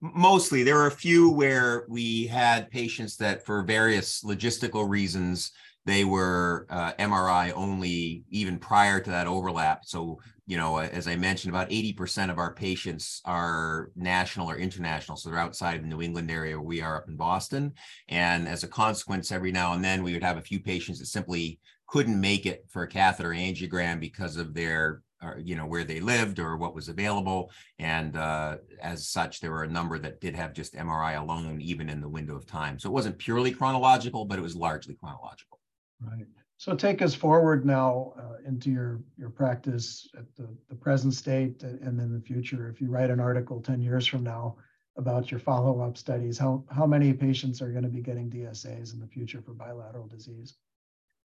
Mostly, 0.00 0.62
there 0.62 0.76
were 0.76 0.86
a 0.86 0.90
few 0.90 1.30
where 1.30 1.84
we 1.88 2.26
had 2.26 2.70
patients 2.70 3.16
that 3.18 3.44
for 3.44 3.62
various 3.62 4.22
logistical 4.24 4.88
reasons 4.88 5.52
they 5.84 6.04
were 6.04 6.66
uh, 6.70 6.92
MRI 6.98 7.52
only 7.54 8.24
even 8.30 8.58
prior 8.58 9.00
to 9.00 9.10
that 9.10 9.26
overlap. 9.26 9.84
So, 9.84 10.20
you 10.46 10.56
know, 10.56 10.78
as 10.78 11.08
I 11.08 11.16
mentioned, 11.16 11.54
about 11.54 11.70
80% 11.70 12.30
of 12.30 12.38
our 12.38 12.54
patients 12.54 13.20
are 13.24 13.90
national 13.96 14.50
or 14.50 14.56
international. 14.56 15.16
So 15.16 15.30
they're 15.30 15.38
outside 15.38 15.76
of 15.76 15.82
the 15.82 15.88
New 15.88 16.02
England 16.02 16.30
area 16.30 16.60
we 16.60 16.82
are 16.82 16.96
up 16.96 17.08
in 17.08 17.16
Boston. 17.16 17.72
And 18.08 18.46
as 18.46 18.62
a 18.62 18.68
consequence, 18.68 19.32
every 19.32 19.52
now 19.52 19.72
and 19.72 19.82
then 19.82 20.02
we 20.02 20.12
would 20.12 20.22
have 20.22 20.36
a 20.36 20.42
few 20.42 20.60
patients 20.60 20.98
that 20.98 21.06
simply 21.06 21.58
couldn't 21.86 22.20
make 22.20 22.46
it 22.46 22.64
for 22.68 22.82
a 22.82 22.88
catheter 22.88 23.30
angiogram 23.30 24.00
because 24.00 24.36
of 24.36 24.54
their 24.54 25.02
or, 25.22 25.38
you 25.38 25.56
know 25.56 25.66
where 25.66 25.84
they 25.84 26.00
lived 26.00 26.38
or 26.38 26.56
what 26.56 26.74
was 26.74 26.88
available 26.88 27.50
and 27.78 28.16
uh, 28.16 28.56
as 28.80 29.06
such 29.08 29.40
there 29.40 29.50
were 29.50 29.64
a 29.64 29.68
number 29.68 29.98
that 29.98 30.20
did 30.20 30.34
have 30.34 30.52
just 30.52 30.74
mri 30.74 31.20
alone 31.20 31.60
even 31.60 31.88
in 31.88 32.00
the 32.00 32.08
window 32.08 32.36
of 32.36 32.46
time 32.46 32.78
so 32.78 32.88
it 32.88 32.92
wasn't 32.92 33.16
purely 33.18 33.52
chronological 33.52 34.24
but 34.24 34.38
it 34.38 34.42
was 34.42 34.56
largely 34.56 34.94
chronological 34.94 35.60
Right. 36.00 36.26
So 36.56 36.74
take 36.74 37.02
us 37.02 37.14
forward 37.14 37.64
now 37.64 38.12
uh, 38.18 38.46
into 38.46 38.70
your 38.70 39.00
your 39.18 39.30
practice 39.30 40.08
at 40.16 40.24
the, 40.36 40.48
the 40.68 40.74
present 40.74 41.14
state 41.14 41.62
and 41.62 42.00
in 42.00 42.12
the 42.12 42.20
future. 42.20 42.68
If 42.68 42.80
you 42.80 42.88
write 42.88 43.10
an 43.10 43.20
article 43.20 43.60
10 43.60 43.80
years 43.80 44.06
from 44.06 44.22
now 44.22 44.56
about 44.96 45.30
your 45.30 45.40
follow-up 45.40 45.96
studies, 45.96 46.36
how, 46.36 46.64
how 46.70 46.86
many 46.86 47.12
patients 47.12 47.62
are 47.62 47.70
going 47.70 47.84
to 47.84 47.88
be 47.88 48.02
getting 48.02 48.28
DSAs 48.28 48.92
in 48.92 49.00
the 49.00 49.06
future 49.06 49.40
for 49.40 49.54
bilateral 49.54 50.06
disease? 50.06 50.56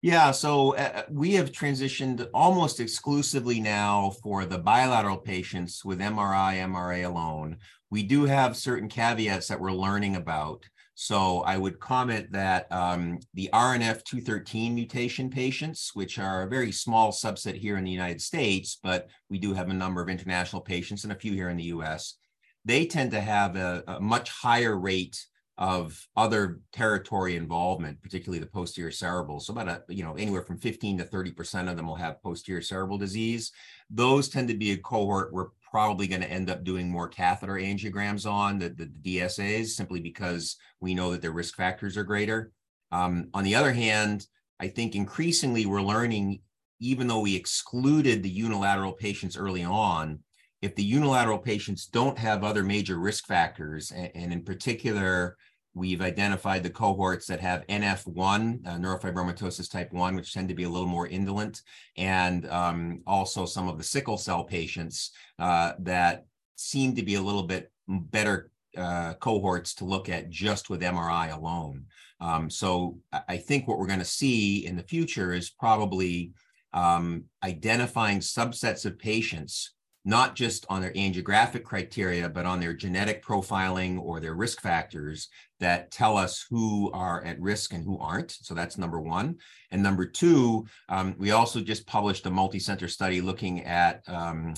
Yeah, 0.01 0.29
so 0.29 0.75
uh, 0.75 1.03
we 1.09 1.33
have 1.33 1.51
transitioned 1.51 2.27
almost 2.33 2.79
exclusively 2.79 3.59
now 3.59 4.11
for 4.21 4.45
the 4.45 4.59
bilateral 4.59 5.17
patients 5.17 5.83
with 5.83 5.99
MRI, 5.99 6.57
MRA 6.59 7.05
alone. 7.05 7.57
We 7.89 8.03
do 8.03 8.25
have 8.25 8.55
certain 8.55 8.89
caveats 8.89 9.47
that 9.47 9.59
we're 9.59 9.71
learning 9.71 10.15
about. 10.15 10.63
So 10.93 11.41
I 11.41 11.57
would 11.57 11.79
comment 11.79 12.31
that 12.31 12.71
um, 12.71 13.19
the 13.33 13.49
RNF 13.53 14.03
213 14.03 14.75
mutation 14.75 15.29
patients, 15.29 15.91
which 15.93 16.19
are 16.19 16.43
a 16.43 16.49
very 16.49 16.71
small 16.71 17.11
subset 17.11 17.55
here 17.55 17.77
in 17.77 17.83
the 17.83 17.91
United 17.91 18.21
States, 18.21 18.79
but 18.81 19.07
we 19.29 19.39
do 19.39 19.53
have 19.53 19.69
a 19.69 19.73
number 19.73 20.01
of 20.01 20.09
international 20.09 20.61
patients 20.61 21.03
and 21.03 21.13
a 21.13 21.17
few 21.17 21.33
here 21.33 21.49
in 21.49 21.57
the 21.57 21.65
US, 21.65 22.17
they 22.65 22.85
tend 22.85 23.11
to 23.11 23.21
have 23.21 23.55
a, 23.55 23.83
a 23.87 23.99
much 23.99 24.29
higher 24.29 24.77
rate 24.77 25.23
of 25.57 26.07
other 26.15 26.59
territory 26.71 27.35
involvement, 27.35 28.01
particularly 28.01 28.39
the 28.39 28.45
posterior 28.45 28.91
cerebral. 28.91 29.39
So 29.39 29.53
about 29.53 29.67
a, 29.67 29.93
you 29.93 30.03
know, 30.03 30.13
anywhere 30.13 30.43
from 30.43 30.59
15 30.59 30.99
to 30.99 31.05
30% 31.05 31.69
of 31.69 31.75
them 31.75 31.87
will 31.87 31.95
have 31.95 32.21
posterior 32.21 32.61
cerebral 32.61 32.99
disease. 32.99 33.51
Those 33.89 34.29
tend 34.29 34.49
to 34.49 34.53
be 34.53 34.71
a 34.73 34.77
cohort 34.77 35.33
we're 35.33 35.49
probably 35.69 36.07
going 36.07 36.21
to 36.21 36.31
end 36.31 36.49
up 36.49 36.63
doing 36.63 36.89
more 36.89 37.07
catheter 37.07 37.53
angiograms 37.53 38.29
on 38.29 38.59
the, 38.59 38.69
the, 38.69 38.89
the, 39.01 39.17
DSAs 39.17 39.67
simply 39.67 39.99
because 39.99 40.57
we 40.79 40.93
know 40.93 41.11
that 41.11 41.21
their 41.21 41.31
risk 41.31 41.55
factors 41.55 41.97
are 41.97 42.03
greater. 42.03 42.51
Um, 42.91 43.29
on 43.33 43.43
the 43.43 43.55
other 43.55 43.73
hand, 43.73 44.27
I 44.59 44.67
think 44.67 44.95
increasingly 44.95 45.65
we're 45.65 45.81
learning, 45.81 46.41
even 46.79 47.07
though 47.07 47.19
we 47.19 47.35
excluded 47.35 48.23
the 48.23 48.29
unilateral 48.29 48.93
patients 48.93 49.35
early 49.35 49.63
on, 49.63 50.19
if 50.61 50.75
the 50.75 50.83
unilateral 50.83 51.37
patients 51.37 51.85
don't 51.85 52.17
have 52.17 52.43
other 52.43 52.63
major 52.63 52.97
risk 52.97 53.27
factors, 53.27 53.91
and, 53.91 54.09
and 54.15 54.33
in 54.33 54.43
particular, 54.43 55.37
We've 55.77 56.01
identified 56.01 56.63
the 56.63 56.71
cohorts 56.71 57.27
that 57.27 57.39
have 57.39 57.67
NF1, 57.67 58.67
uh, 58.67 58.77
neurofibromatosis 58.77 59.69
type 59.69 59.93
1, 59.93 60.15
which 60.15 60.33
tend 60.33 60.49
to 60.49 60.55
be 60.55 60.63
a 60.63 60.69
little 60.69 60.87
more 60.87 61.07
indolent, 61.07 61.61
and 61.95 62.49
um, 62.49 63.01
also 63.05 63.45
some 63.45 63.67
of 63.67 63.77
the 63.77 63.83
sickle 63.83 64.17
cell 64.17 64.43
patients 64.43 65.11
uh, 65.37 65.73
that 65.79 66.25
seem 66.55 66.95
to 66.95 67.03
be 67.03 67.15
a 67.15 67.21
little 67.21 67.43
bit 67.43 67.71
better 67.87 68.49
uh, 68.75 69.13
cohorts 69.15 69.75
to 69.75 69.85
look 69.85 70.09
at 70.09 70.29
just 70.29 70.69
with 70.69 70.81
MRI 70.81 71.35
alone. 71.35 71.85
Um, 72.19 72.49
so 72.49 72.97
I 73.27 73.37
think 73.37 73.67
what 73.67 73.77
we're 73.77 73.87
going 73.87 73.99
to 73.99 74.05
see 74.05 74.65
in 74.65 74.75
the 74.75 74.83
future 74.83 75.33
is 75.33 75.51
probably 75.51 76.31
um, 76.73 77.25
identifying 77.43 78.19
subsets 78.19 78.85
of 78.85 78.97
patients 78.97 79.73
not 80.07 80.35
just 80.35 80.65
on 80.69 80.79
their 80.79 80.93
angiographic 80.93 81.65
criteria, 81.65 82.29
but 82.29 82.45
on 82.45 82.61
their 82.61 82.73
genetic 82.73 83.21
profiling 83.21 83.99
or 83.99 84.21
their 84.21 84.35
risk 84.35 84.61
factors 84.61 85.27
that 85.59 85.91
tell 85.91 86.15
us 86.15 86.45
who 86.49 86.89
are 86.93 87.21
at 87.25 87.37
risk 87.41 87.73
and 87.73 87.83
who 87.83 87.99
aren't. 87.99 88.31
So 88.31 88.53
that's 88.53 88.77
number 88.77 89.01
one. 89.01 89.35
And 89.69 89.83
number 89.83 90.05
two, 90.05 90.65
um, 90.87 91.13
we 91.17 91.31
also 91.31 91.59
just 91.59 91.85
published 91.85 92.25
a 92.25 92.31
multi-center 92.31 92.87
study 92.87 93.19
looking 93.19 93.65
at 93.65 94.01
um, 94.07 94.53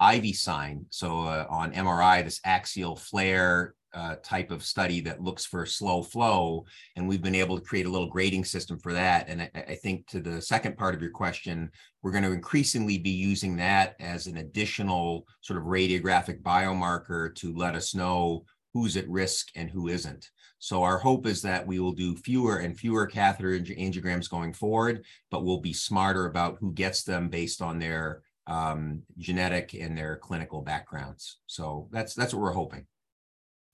Ivy 0.00 0.32
sign. 0.32 0.86
So 0.88 1.20
uh, 1.20 1.46
on 1.50 1.74
MRI, 1.74 2.24
this 2.24 2.40
axial 2.42 2.96
FLAIR 2.96 3.74
uh, 3.94 4.16
type 4.22 4.50
of 4.50 4.64
study 4.64 5.00
that 5.00 5.22
looks 5.22 5.46
for 5.46 5.64
slow 5.64 6.02
flow. 6.02 6.64
And 6.96 7.08
we've 7.08 7.22
been 7.22 7.34
able 7.34 7.56
to 7.56 7.64
create 7.64 7.86
a 7.86 7.90
little 7.90 8.08
grading 8.08 8.44
system 8.44 8.78
for 8.78 8.92
that. 8.92 9.28
And 9.28 9.42
I, 9.42 9.50
I, 9.54 9.74
think 9.76 10.06
to 10.08 10.20
the 10.20 10.42
second 10.42 10.76
part 10.76 10.94
of 10.94 11.00
your 11.00 11.12
question, 11.12 11.70
we're 12.02 12.10
going 12.10 12.24
to 12.24 12.32
increasingly 12.32 12.98
be 12.98 13.10
using 13.10 13.56
that 13.56 13.94
as 14.00 14.26
an 14.26 14.38
additional 14.38 15.26
sort 15.42 15.58
of 15.58 15.66
radiographic 15.66 16.42
biomarker 16.42 17.34
to 17.36 17.54
let 17.54 17.74
us 17.74 17.94
know 17.94 18.44
who's 18.72 18.96
at 18.96 19.08
risk 19.08 19.48
and 19.54 19.70
who 19.70 19.88
isn't. 19.88 20.28
So 20.58 20.82
our 20.82 20.98
hope 20.98 21.26
is 21.26 21.42
that 21.42 21.66
we 21.66 21.78
will 21.78 21.92
do 21.92 22.16
fewer 22.16 22.58
and 22.58 22.76
fewer 22.76 23.06
catheter 23.06 23.58
angiograms 23.58 24.28
going 24.28 24.52
forward, 24.52 25.04
but 25.30 25.44
we'll 25.44 25.60
be 25.60 25.72
smarter 25.72 26.26
about 26.26 26.56
who 26.58 26.72
gets 26.72 27.04
them 27.04 27.28
based 27.28 27.62
on 27.62 27.78
their 27.78 28.22
um, 28.46 29.02
genetic 29.18 29.74
and 29.74 29.96
their 29.96 30.16
clinical 30.16 30.62
backgrounds. 30.62 31.38
So 31.46 31.88
that's 31.92 32.14
that's 32.14 32.34
what 32.34 32.42
we're 32.42 32.52
hoping. 32.52 32.86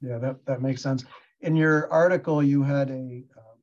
Yeah, 0.00 0.18
that, 0.18 0.44
that 0.46 0.62
makes 0.62 0.82
sense. 0.82 1.04
In 1.40 1.56
your 1.56 1.90
article, 1.92 2.42
you 2.42 2.62
had 2.62 2.90
a 2.90 3.24
uh, 3.36 3.56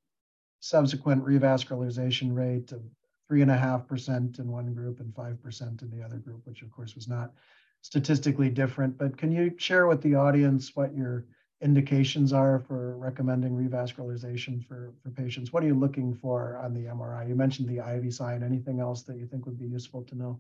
subsequent 0.59 1.23
revascularization 1.23 2.35
rate 2.35 2.71
of 2.71 2.81
three 3.27 3.41
and 3.41 3.51
a 3.51 3.57
half 3.57 3.87
percent 3.87 4.39
in 4.39 4.51
one 4.51 4.73
group 4.73 4.99
and 4.99 5.13
five 5.13 5.41
percent 5.41 5.81
in 5.81 5.89
the 5.91 6.03
other 6.03 6.17
group, 6.17 6.41
which 6.45 6.61
of 6.61 6.71
course 6.71 6.95
was 6.95 7.07
not 7.07 7.33
statistically 7.81 8.49
different. 8.49 8.97
But 8.97 9.17
can 9.17 9.31
you 9.31 9.53
share 9.57 9.87
with 9.87 10.01
the 10.01 10.15
audience 10.15 10.71
what 10.75 10.95
your 10.95 11.25
indications 11.61 12.33
are 12.33 12.59
for 12.59 12.97
recommending 12.97 13.51
revascularization 13.51 14.65
for, 14.65 14.93
for 15.01 15.09
patients? 15.09 15.51
What 15.51 15.63
are 15.63 15.67
you 15.67 15.75
looking 15.75 16.13
for 16.13 16.57
on 16.57 16.73
the 16.73 16.81
MRI? 16.81 17.27
You 17.27 17.35
mentioned 17.35 17.67
the 17.67 17.81
Ivy 17.81 18.11
sign. 18.11 18.43
Anything 18.43 18.79
else 18.79 19.03
that 19.03 19.17
you 19.17 19.25
think 19.25 19.45
would 19.45 19.59
be 19.59 19.65
useful 19.65 20.03
to 20.03 20.15
know? 20.15 20.39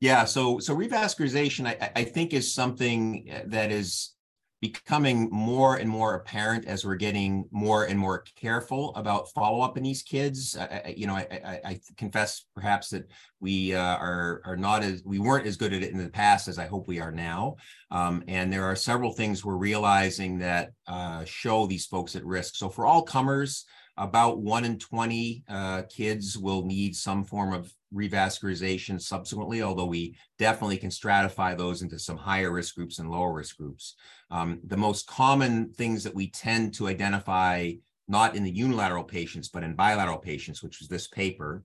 Yeah, 0.00 0.24
so 0.24 0.58
so 0.58 0.74
revascularization, 0.74 1.66
I, 1.66 1.92
I 1.94 2.04
think, 2.04 2.32
is 2.32 2.52
something 2.52 3.30
that 3.46 3.70
is 3.70 4.14
becoming 4.62 5.28
more 5.32 5.74
and 5.74 5.90
more 5.90 6.14
apparent 6.14 6.66
as 6.66 6.84
we're 6.84 6.94
getting 6.94 7.44
more 7.50 7.86
and 7.86 7.98
more 7.98 8.22
careful 8.40 8.94
about 8.94 9.28
follow-up 9.32 9.76
in 9.76 9.82
these 9.82 10.02
kids. 10.02 10.56
I, 10.56 10.94
you 10.96 11.08
know, 11.08 11.16
I, 11.16 11.26
I, 11.44 11.60
I, 11.64 11.80
confess 11.96 12.46
perhaps 12.54 12.88
that 12.90 13.10
we 13.40 13.74
uh, 13.74 13.96
are 13.96 14.40
are 14.44 14.56
not 14.56 14.84
as 14.84 15.02
we 15.04 15.18
weren't 15.18 15.48
as 15.48 15.56
good 15.56 15.72
at 15.72 15.82
it 15.82 15.90
in 15.90 15.98
the 15.98 16.08
past 16.08 16.46
as 16.46 16.60
I 16.60 16.68
hope 16.68 16.86
we 16.86 17.00
are 17.00 17.10
now. 17.10 17.56
Um, 17.90 18.22
and 18.28 18.52
there 18.52 18.64
are 18.64 18.76
several 18.76 19.12
things 19.12 19.44
we're 19.44 19.56
realizing 19.56 20.38
that 20.38 20.70
uh, 20.86 21.24
show 21.24 21.66
these 21.66 21.86
folks 21.86 22.14
at 22.14 22.24
risk. 22.24 22.54
So 22.54 22.68
for 22.68 22.86
all 22.86 23.02
comers, 23.02 23.64
about 23.96 24.40
one 24.40 24.64
in 24.64 24.78
20 24.78 25.44
uh, 25.48 25.82
kids 25.82 26.38
will 26.38 26.64
need 26.64 26.96
some 26.96 27.24
form 27.24 27.52
of 27.52 27.72
revascularization 27.94 29.00
subsequently, 29.00 29.62
although 29.62 29.86
we 29.86 30.16
definitely 30.38 30.78
can 30.78 30.90
stratify 30.90 31.56
those 31.56 31.82
into 31.82 31.98
some 31.98 32.16
higher 32.16 32.50
risk 32.50 32.74
groups 32.74 32.98
and 32.98 33.10
lower 33.10 33.32
risk 33.32 33.56
groups. 33.56 33.96
Um, 34.30 34.60
the 34.66 34.76
most 34.76 35.06
common 35.06 35.72
things 35.72 36.04
that 36.04 36.14
we 36.14 36.30
tend 36.30 36.74
to 36.74 36.88
identify, 36.88 37.72
not 38.08 38.34
in 38.34 38.44
the 38.44 38.50
unilateral 38.50 39.04
patients, 39.04 39.48
but 39.48 39.62
in 39.62 39.74
bilateral 39.74 40.18
patients, 40.18 40.62
which 40.62 40.78
was 40.78 40.88
this 40.88 41.06
paper, 41.06 41.64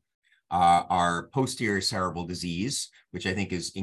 uh, 0.49 0.83
are 0.89 1.27
posterior 1.33 1.81
cerebral 1.81 2.25
disease, 2.25 2.89
which 3.11 3.25
I 3.25 3.33
think 3.33 3.51
is 3.51 3.75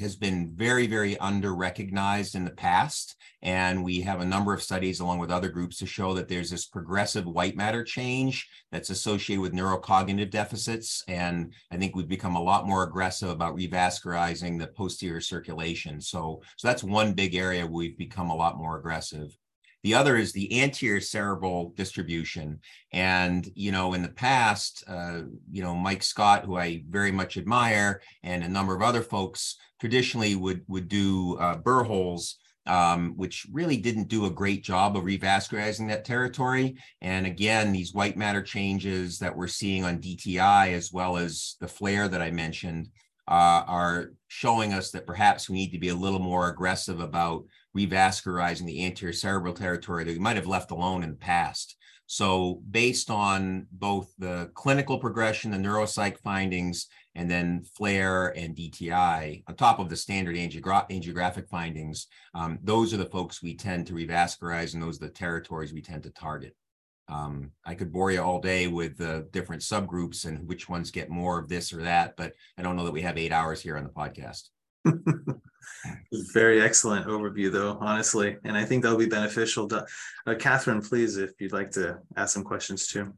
has 0.00 0.16
been 0.16 0.52
very, 0.54 0.86
very 0.86 1.18
under 1.18 1.54
recognized 1.54 2.34
in 2.34 2.44
the 2.44 2.50
past. 2.50 3.16
And 3.42 3.84
we 3.84 4.00
have 4.00 4.20
a 4.20 4.26
number 4.26 4.52
of 4.52 4.62
studies 4.62 5.00
along 5.00 5.18
with 5.18 5.30
other 5.30 5.48
groups 5.48 5.78
to 5.78 5.86
show 5.86 6.14
that 6.14 6.28
there's 6.28 6.50
this 6.50 6.66
progressive 6.66 7.26
white 7.26 7.56
matter 7.56 7.84
change 7.84 8.48
that's 8.72 8.90
associated 8.90 9.42
with 9.42 9.52
neurocognitive 9.52 10.30
deficits. 10.30 11.04
And 11.08 11.52
I 11.70 11.76
think 11.76 11.94
we've 11.94 12.08
become 12.08 12.36
a 12.36 12.42
lot 12.42 12.66
more 12.66 12.82
aggressive 12.84 13.28
about 13.28 13.56
revascularizing 13.56 14.58
the 14.58 14.68
posterior 14.68 15.20
circulation. 15.20 16.00
So, 16.00 16.42
so 16.56 16.68
that's 16.68 16.82
one 16.82 17.12
big 17.12 17.34
area 17.34 17.66
we've 17.66 17.98
become 17.98 18.30
a 18.30 18.36
lot 18.36 18.56
more 18.56 18.78
aggressive. 18.78 19.36
The 19.84 19.94
other 19.94 20.16
is 20.16 20.32
the 20.32 20.60
anterior 20.60 21.00
cerebral 21.00 21.72
distribution. 21.76 22.60
And, 22.92 23.48
you 23.54 23.70
know, 23.70 23.94
in 23.94 24.02
the 24.02 24.08
past, 24.08 24.82
uh, 24.88 25.22
you 25.50 25.62
know, 25.62 25.74
Mike 25.74 26.02
Scott, 26.02 26.44
who 26.44 26.56
I 26.56 26.82
very 26.88 27.12
much 27.12 27.36
admire, 27.36 28.02
and 28.22 28.42
a 28.42 28.48
number 28.48 28.74
of 28.74 28.82
other 28.82 29.02
folks 29.02 29.56
traditionally 29.80 30.34
would, 30.34 30.62
would 30.68 30.88
do 30.88 31.36
uh, 31.38 31.56
burr 31.56 31.84
holes. 31.84 32.36
Um, 32.66 33.14
which 33.16 33.46
really 33.50 33.78
didn't 33.78 34.08
do 34.08 34.26
a 34.26 34.30
great 34.30 34.62
job 34.62 34.94
of 34.94 35.04
revascularizing 35.04 35.88
that 35.88 36.04
territory. 36.04 36.76
And 37.00 37.26
again, 37.26 37.72
these 37.72 37.94
white 37.94 38.18
matter 38.18 38.42
changes 38.42 39.18
that 39.20 39.34
we're 39.34 39.48
seeing 39.48 39.86
on 39.86 40.02
DTI, 40.02 40.74
as 40.74 40.92
well 40.92 41.16
as 41.16 41.56
the 41.62 41.66
FLAIR 41.66 42.08
that 42.08 42.20
I 42.20 42.30
mentioned, 42.30 42.90
uh, 43.26 43.64
are 43.66 44.12
showing 44.28 44.72
us 44.72 44.90
that 44.90 45.06
perhaps 45.06 45.48
we 45.48 45.56
need 45.56 45.72
to 45.72 45.78
be 45.78 45.88
a 45.88 45.94
little 45.94 46.18
more 46.18 46.50
aggressive 46.50 47.00
about 47.00 47.44
revascularizing 47.76 48.66
the 48.66 48.84
anterior 48.84 49.12
cerebral 49.12 49.54
territory 49.54 50.04
that 50.04 50.12
we 50.12 50.18
might 50.18 50.36
have 50.36 50.46
left 50.46 50.70
alone 50.70 51.02
in 51.02 51.10
the 51.10 51.16
past. 51.16 51.76
So 52.06 52.62
based 52.70 53.10
on 53.10 53.66
both 53.70 54.14
the 54.18 54.50
clinical 54.54 54.98
progression, 54.98 55.50
the 55.50 55.58
neuropsych 55.58 56.18
findings, 56.20 56.86
and 57.14 57.30
then 57.30 57.64
FLAIR 57.76 58.32
and 58.34 58.56
DTI, 58.56 59.42
on 59.46 59.54
top 59.56 59.78
of 59.78 59.90
the 59.90 59.96
standard 59.96 60.34
angiogra 60.34 60.88
angiographic 60.88 61.48
findings, 61.50 62.06
um, 62.34 62.58
those 62.62 62.94
are 62.94 62.96
the 62.96 63.04
folks 63.04 63.42
we 63.42 63.54
tend 63.54 63.86
to 63.86 63.92
revascularize 63.92 64.72
and 64.72 64.82
those 64.82 65.02
are 65.02 65.06
the 65.06 65.12
territories 65.12 65.74
we 65.74 65.82
tend 65.82 66.02
to 66.04 66.10
target. 66.10 66.56
Um, 67.08 67.50
I 67.66 67.74
could 67.74 67.92
bore 67.92 68.10
you 68.10 68.22
all 68.22 68.40
day 68.40 68.68
with 68.68 68.96
the 68.96 69.26
different 69.30 69.62
subgroups 69.62 70.24
and 70.24 70.48
which 70.48 70.68
ones 70.68 70.90
get 70.90 71.10
more 71.10 71.38
of 71.38 71.48
this 71.48 71.72
or 71.74 71.82
that, 71.82 72.16
but 72.16 72.32
I 72.56 72.62
don't 72.62 72.76
know 72.76 72.84
that 72.84 72.92
we 72.92 73.02
have 73.02 73.18
eight 73.18 73.32
hours 73.32 73.60
here 73.60 73.76
on 73.76 73.84
the 73.84 73.90
podcast. 73.90 74.48
Very 76.32 76.60
excellent 76.60 77.06
overview, 77.06 77.52
though, 77.52 77.78
honestly. 77.80 78.36
And 78.44 78.56
I 78.56 78.64
think 78.64 78.82
that'll 78.82 78.98
be 78.98 79.06
beneficial. 79.06 79.68
To, 79.68 79.86
uh, 80.26 80.34
Katherine, 80.34 80.82
please, 80.82 81.16
if 81.16 81.32
you'd 81.40 81.52
like 81.52 81.70
to 81.72 81.98
ask 82.16 82.34
some 82.34 82.44
questions 82.44 82.86
too. 82.86 83.14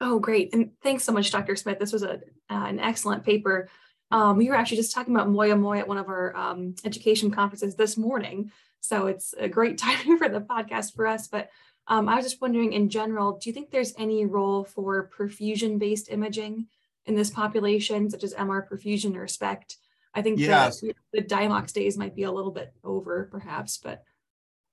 Oh, 0.00 0.18
great. 0.18 0.52
And 0.52 0.72
thanks 0.82 1.04
so 1.04 1.12
much, 1.12 1.30
Dr. 1.30 1.56
Smith. 1.56 1.78
This 1.78 1.92
was 1.92 2.02
a, 2.02 2.14
uh, 2.50 2.66
an 2.66 2.78
excellent 2.78 3.24
paper. 3.24 3.68
Um, 4.10 4.36
we 4.36 4.48
were 4.48 4.54
actually 4.54 4.76
just 4.76 4.94
talking 4.94 5.14
about 5.14 5.28
Moya 5.28 5.56
Moya 5.56 5.80
at 5.80 5.88
one 5.88 5.98
of 5.98 6.08
our 6.08 6.36
um, 6.36 6.74
education 6.84 7.30
conferences 7.30 7.74
this 7.74 7.96
morning. 7.96 8.52
So 8.80 9.06
it's 9.06 9.34
a 9.38 9.48
great 9.48 9.78
time 9.86 10.18
for 10.18 10.28
the 10.28 10.40
podcast 10.40 10.94
for 10.94 11.06
us. 11.06 11.28
But 11.28 11.50
um, 11.88 12.08
I 12.08 12.16
was 12.16 12.24
just 12.24 12.40
wondering 12.40 12.72
in 12.72 12.88
general, 12.88 13.38
do 13.38 13.48
you 13.48 13.54
think 13.54 13.70
there's 13.70 13.94
any 13.98 14.26
role 14.26 14.64
for 14.64 15.10
perfusion 15.16 15.78
based 15.78 16.10
imaging 16.10 16.66
in 17.06 17.14
this 17.14 17.30
population, 17.30 18.10
such 18.10 18.24
as 18.24 18.34
MR 18.34 18.68
perfusion 18.68 19.16
or 19.16 19.28
SPECT? 19.28 19.76
I 20.16 20.22
think 20.22 20.40
yes. 20.40 20.80
the, 20.80 20.94
the 21.12 21.22
Diamox 21.22 21.72
days 21.72 21.96
might 21.98 22.16
be 22.16 22.24
a 22.24 22.32
little 22.32 22.50
bit 22.50 22.72
over, 22.82 23.28
perhaps, 23.30 23.78
but. 23.78 24.02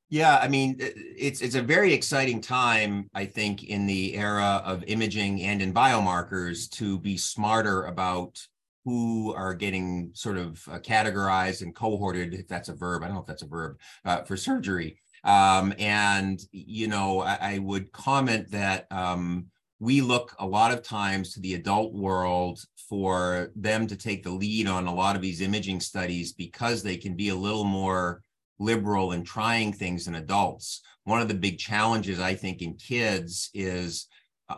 Yeah, 0.10 0.40
I 0.42 0.48
mean, 0.48 0.78
it's 0.80 1.42
it's 1.42 1.56
a 1.56 1.62
very 1.62 1.92
exciting 1.92 2.40
time, 2.40 3.10
I 3.14 3.26
think, 3.26 3.64
in 3.64 3.88
the 3.88 4.16
era 4.16 4.62
of 4.64 4.84
imaging 4.88 5.42
and 5.42 5.62
in 5.62 5.74
biomarkers 5.74 6.70
to 6.72 7.00
be 7.00 7.18
smarter 7.18 7.86
about 7.86 8.40
who 8.86 9.34
are 9.34 9.54
getting 9.54 10.12
sort 10.14 10.38
of 10.38 10.62
uh, 10.70 10.80
categorized 10.80 11.62
and 11.62 11.74
cohorted, 11.74 12.34
if 12.34 12.48
that's 12.48 12.70
a 12.70 12.74
verb, 12.76 13.02
I 13.02 13.08
don't 13.08 13.16
know 13.16 13.22
if 13.22 13.28
that's 13.28 13.42
a 13.42 13.48
verb, 13.48 13.80
uh, 14.06 14.22
for 14.24 14.38
surgery. 14.38 15.00
Um, 15.24 15.74
and, 15.80 16.40
you 16.52 16.88
know, 16.88 17.22
I, 17.22 17.38
I 17.42 17.58
would 17.60 17.92
comment 17.92 18.52
that 18.52 18.88
um, 18.92 19.48
we 19.84 20.00
look 20.00 20.34
a 20.40 20.46
lot 20.46 20.72
of 20.72 20.82
times 20.82 21.34
to 21.34 21.42
the 21.42 21.56
adult 21.56 21.94
world 21.94 22.64
for 22.88 23.52
them 23.54 23.86
to 23.86 23.98
take 23.98 24.24
the 24.24 24.32
lead 24.32 24.66
on 24.66 24.88
a 24.88 24.96
lot 24.96 25.18
of 25.18 25.22
these 25.22 25.42
imaging 25.42 25.82
studies 25.82 26.32
because 26.32 26.82
they 26.82 26.96
can 26.96 27.18
be 27.18 27.30
a 27.30 27.36
little 27.36 27.66
more 27.66 28.22
liberal 28.60 29.12
in 29.12 29.26
trying 29.26 29.74
things 29.74 30.08
in 30.08 30.16
adults. 30.16 30.82
One 31.04 31.20
of 31.20 31.28
the 31.28 31.34
big 31.34 31.58
challenges, 31.58 32.22
I 32.22 32.34
think, 32.34 32.62
in 32.62 32.76
kids 32.76 33.50
is 33.54 34.08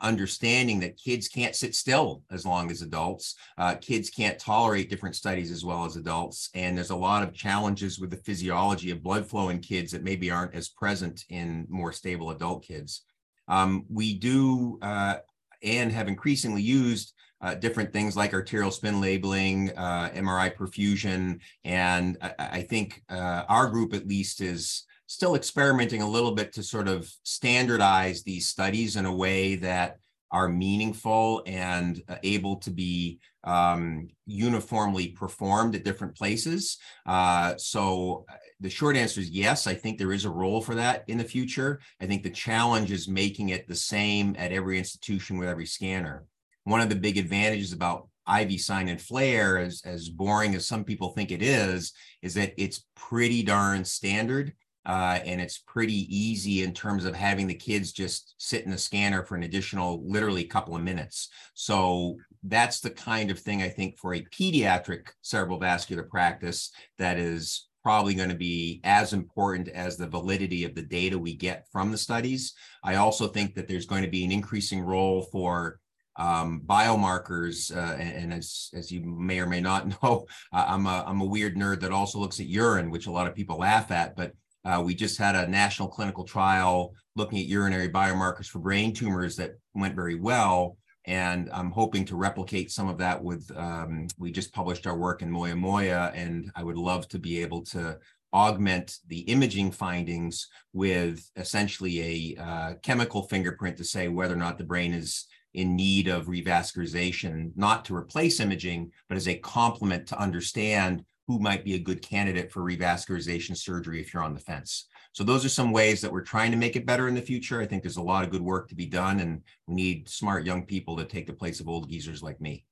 understanding 0.01 0.79
that 0.81 0.97
kids 0.97 1.27
can't 1.27 1.55
sit 1.55 1.73
still 1.73 2.21
as 2.29 2.45
long 2.45 2.69
as 2.69 2.83
adults. 2.83 3.35
Uh, 3.57 3.73
kids 3.75 4.11
can't 4.11 4.37
tolerate 4.37 4.91
different 4.91 5.15
studies 5.15 5.49
as 5.49 5.65
well 5.65 5.85
as 5.85 5.95
adults. 5.95 6.51
And 6.53 6.77
there's 6.77 6.91
a 6.91 6.95
lot 6.95 7.23
of 7.23 7.33
challenges 7.33 7.97
with 7.97 8.11
the 8.11 8.17
physiology 8.17 8.91
of 8.91 9.01
blood 9.01 9.25
flow 9.25 9.49
in 9.49 9.59
kids 9.59 9.91
that 9.91 10.03
maybe 10.03 10.29
aren't 10.29 10.53
as 10.53 10.69
present 10.69 11.25
in 11.29 11.65
more 11.67 11.91
stable 11.91 12.29
adult 12.29 12.63
kids. 12.63 13.01
Um, 13.47 13.85
we 13.89 14.13
do 14.13 14.79
uh, 14.81 15.17
and 15.63 15.91
have 15.91 16.07
increasingly 16.07 16.61
used 16.61 17.13
uh, 17.41 17.53
different 17.55 17.91
things 17.93 18.15
like 18.15 18.33
arterial 18.33 18.71
spin 18.71 19.01
labeling, 19.01 19.71
uh, 19.77 20.09
MRI 20.15 20.55
perfusion. 20.55 21.39
And 21.63 22.17
I, 22.21 22.33
I 22.39 22.61
think 22.61 23.03
uh, 23.09 23.43
our 23.47 23.69
group 23.69 23.93
at 23.93 24.07
least 24.07 24.41
is 24.41 24.85
still 25.07 25.35
experimenting 25.35 26.01
a 26.01 26.09
little 26.09 26.31
bit 26.31 26.53
to 26.53 26.63
sort 26.63 26.87
of 26.87 27.11
standardize 27.23 28.23
these 28.23 28.47
studies 28.47 28.95
in 28.95 29.05
a 29.05 29.15
way 29.15 29.55
that 29.55 29.99
are 30.35 30.49
meaningful 30.49 31.41
and 31.45 32.03
uh, 32.09 32.17
able 32.23 32.57
to 32.57 32.69
be 32.69 33.17
um, 33.45 34.09
uniformly 34.25 35.07
performed 35.07 35.75
at 35.75 35.85
different 35.85 36.13
places. 36.13 36.77
Uh, 37.05 37.55
so 37.55 38.25
uh, 38.29 38.33
the 38.59 38.69
short 38.69 38.97
answer 38.97 39.21
is 39.21 39.29
yes, 39.29 39.65
I 39.65 39.73
think 39.73 39.97
there 39.97 40.11
is 40.11 40.25
a 40.25 40.29
role 40.29 40.61
for 40.61 40.75
that 40.75 41.05
in 41.07 41.17
the 41.17 41.23
future. 41.23 41.79
I 42.01 42.05
think 42.05 42.21
the 42.21 42.29
challenge 42.29 42.91
is 42.91 43.07
making 43.07 43.49
it 43.49 43.65
the 43.65 43.75
same 43.75 44.35
at 44.37 44.51
every 44.51 44.77
institution 44.77 45.37
with 45.37 45.47
every 45.47 45.65
scanner. 45.65 46.25
One 46.65 46.81
of 46.81 46.89
the 46.89 46.95
big 46.95 47.17
advantages 47.17 47.71
about 47.71 48.09
Ivy 48.27 48.57
sign 48.57 48.89
and 48.89 48.99
FLAIR, 48.99 49.57
as, 49.59 49.83
as 49.85 50.09
boring 50.09 50.53
as 50.55 50.67
some 50.67 50.83
people 50.83 51.13
think 51.13 51.31
it 51.31 51.41
is, 51.41 51.93
is 52.21 52.33
that 52.33 52.53
it's 52.57 52.83
pretty 52.97 53.41
darn 53.41 53.85
standard 53.85 54.51
uh, 54.85 55.19
and 55.25 55.41
it's 55.41 55.57
pretty 55.57 56.05
easy 56.15 56.63
in 56.63 56.73
terms 56.73 57.05
of 57.05 57.15
having 57.15 57.47
the 57.47 57.53
kids 57.53 57.91
just 57.91 58.35
sit 58.37 58.63
in 58.65 58.71
the 58.71 58.77
scanner 58.77 59.23
for 59.23 59.35
an 59.35 59.43
additional 59.43 60.01
literally 60.05 60.43
couple 60.43 60.75
of 60.75 60.83
minutes. 60.83 61.29
So 61.53 62.17
that's 62.43 62.79
the 62.79 62.91
kind 62.91 63.31
of 63.31 63.39
thing 63.39 63.61
I 63.61 63.69
think 63.69 63.97
for 63.97 64.13
a 64.13 64.23
pediatric 64.25 65.07
cerebral 65.21 65.59
vascular 65.59 66.03
practice 66.03 66.71
that 66.97 67.17
is 67.17 67.67
probably 67.83 68.15
going 68.15 68.29
to 68.29 68.35
be 68.35 68.81
as 68.83 69.13
important 69.13 69.67
as 69.69 69.95
the 69.95 70.07
validity 70.07 70.63
of 70.63 70.73
the 70.73 70.81
data 70.81 71.17
we 71.17 71.35
get 71.35 71.67
from 71.71 71.91
the 71.91 71.97
studies. 71.97 72.53
I 72.83 72.95
also 72.95 73.27
think 73.27 73.53
that 73.55 73.67
there's 73.67 73.85
going 73.85 74.03
to 74.03 74.09
be 74.09 74.25
an 74.25 74.31
increasing 74.31 74.81
role 74.81 75.21
for 75.31 75.79
um, 76.17 76.61
biomarkers, 76.65 77.75
uh, 77.75 77.95
and, 77.95 78.23
and, 78.23 78.33
as 78.33 78.69
as 78.73 78.89
you 78.89 79.01
may 79.01 79.39
or 79.39 79.47
may 79.47 79.59
not 79.59 79.87
know, 80.03 80.25
uh, 80.53 80.65
I'm 80.67 80.85
a 80.85 81.03
I'm 81.05 81.21
a 81.21 81.25
weird 81.25 81.55
nerd 81.55 81.81
that 81.81 81.91
also 81.91 82.19
looks 82.19 82.39
at 82.39 82.47
urine, 82.47 82.89
which 82.89 83.07
a 83.07 83.11
lot 83.11 83.27
of 83.27 83.35
people 83.35 83.57
laugh 83.57 83.91
at. 83.91 84.15
But 84.15 84.31
uh, 84.65 84.81
we 84.83 84.95
just 84.95 85.17
had 85.17 85.35
a 85.35 85.47
national 85.47 85.87
clinical 85.87 86.23
trial 86.23 86.93
looking 87.15 87.39
at 87.39 87.45
urinary 87.45 87.89
biomarkers 87.89 88.47
for 88.47 88.59
brain 88.59 88.93
tumors 88.93 89.35
that 89.35 89.51
went 89.73 89.95
very 89.95 90.15
well. 90.15 90.77
And 91.05 91.49
I'm 91.53 91.69
hoping 91.69 92.03
to 92.05 92.15
replicate 92.15 92.71
some 92.71 92.89
of 92.89 92.97
that 92.97 93.23
with, 93.23 93.49
um, 93.55 94.07
we 94.17 94.31
just 94.31 94.53
published 94.53 94.87
our 94.87 94.97
work 94.97 95.21
in 95.21 95.29
Moya 95.29 95.55
Moya, 95.55 96.11
and 96.15 96.51
I 96.55 96.63
would 96.63 96.77
love 96.77 97.07
to 97.09 97.19
be 97.19 97.41
able 97.41 97.61
to 97.65 97.99
augment 98.33 98.97
the 99.07 99.19
imaging 99.19 99.71
findings 99.71 100.47
with 100.73 101.29
essentially 101.35 102.35
a 102.37 102.41
uh, 102.41 102.73
chemical 102.81 103.23
fingerprint 103.23 103.77
to 103.77 103.83
say 103.83 104.07
whether 104.07 104.33
or 104.33 104.37
not 104.37 104.57
the 104.57 104.63
brain 104.63 104.93
is 104.93 105.27
in 105.53 105.75
need 105.75 106.07
of 106.07 106.25
revascularization, 106.25 107.51
not 107.55 107.85
to 107.85 107.95
replace 107.95 108.39
imaging, 108.39 108.91
but 109.07 109.15
as 109.15 109.27
a 109.27 109.37
complement 109.37 110.07
to 110.07 110.19
understand 110.19 111.03
who 111.27 111.39
might 111.39 111.65
be 111.65 111.73
a 111.73 111.79
good 111.79 112.01
candidate 112.01 112.51
for 112.51 112.61
revascularization 112.61 113.57
surgery 113.57 113.99
if 113.99 114.13
you're 114.13 114.23
on 114.23 114.33
the 114.33 114.39
fence. 114.39 114.87
So 115.11 115.23
those 115.23 115.45
are 115.45 115.49
some 115.49 115.71
ways 115.71 116.01
that 116.01 116.11
we're 116.11 116.21
trying 116.21 116.51
to 116.51 116.57
make 116.57 116.75
it 116.75 116.85
better 116.85 117.07
in 117.07 117.15
the 117.15 117.21
future. 117.21 117.61
I 117.61 117.65
think 117.65 117.81
there's 117.81 117.97
a 117.97 118.01
lot 118.01 118.23
of 118.23 118.31
good 118.31 118.41
work 118.41 118.67
to 118.69 118.75
be 118.75 118.85
done 118.85 119.19
and 119.19 119.41
we 119.65 119.75
need 119.75 120.09
smart 120.09 120.45
young 120.45 120.65
people 120.65 120.97
to 120.97 121.05
take 121.05 121.25
the 121.25 121.33
place 121.33 121.59
of 121.59 121.67
old 121.67 121.89
geezers 121.89 122.21
like 122.21 122.39
me. 122.39 122.65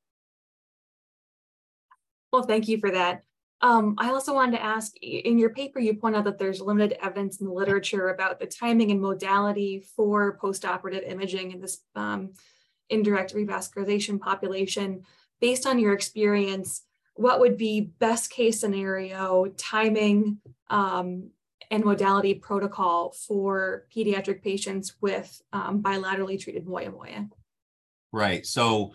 Well, 2.31 2.43
thank 2.43 2.67
you 2.67 2.79
for 2.79 2.91
that. 2.91 3.23
Um, 3.61 3.95
I 3.97 4.09
also 4.09 4.33
wanted 4.33 4.57
to 4.57 4.63
ask, 4.63 4.93
in 5.01 5.39
your 5.39 5.51
paper, 5.51 5.79
you 5.79 5.93
point 5.93 6.17
out 6.17 6.25
that 6.25 6.37
there's 6.37 6.59
limited 6.59 6.97
evidence 7.01 7.39
in 7.39 7.47
the 7.47 7.53
literature 7.53 8.09
about 8.09 8.39
the 8.39 8.45
timing 8.45 8.91
and 8.91 8.99
modality 8.99 9.85
for 9.95 10.37
postoperative 10.37 11.09
imaging 11.09 11.51
in 11.51 11.61
this 11.61 11.79
um, 11.95 12.33
indirect 12.89 13.33
revascularization 13.33 14.19
population. 14.19 15.03
Based 15.39 15.65
on 15.65 15.79
your 15.79 15.93
experience, 15.93 16.83
what 17.15 17.39
would 17.39 17.57
be 17.57 17.81
best 17.81 18.31
case 18.31 18.59
scenario 18.59 19.47
timing 19.57 20.39
um, 20.69 21.29
and 21.69 21.83
modality 21.83 22.33
protocol 22.33 23.11
for 23.11 23.85
pediatric 23.95 24.41
patients 24.41 24.95
with 25.01 25.41
um, 25.53 25.81
bilaterally 25.81 26.39
treated 26.39 26.67
moya 26.67 26.91
moya? 26.91 27.27
Right. 28.11 28.45
So 28.45 28.93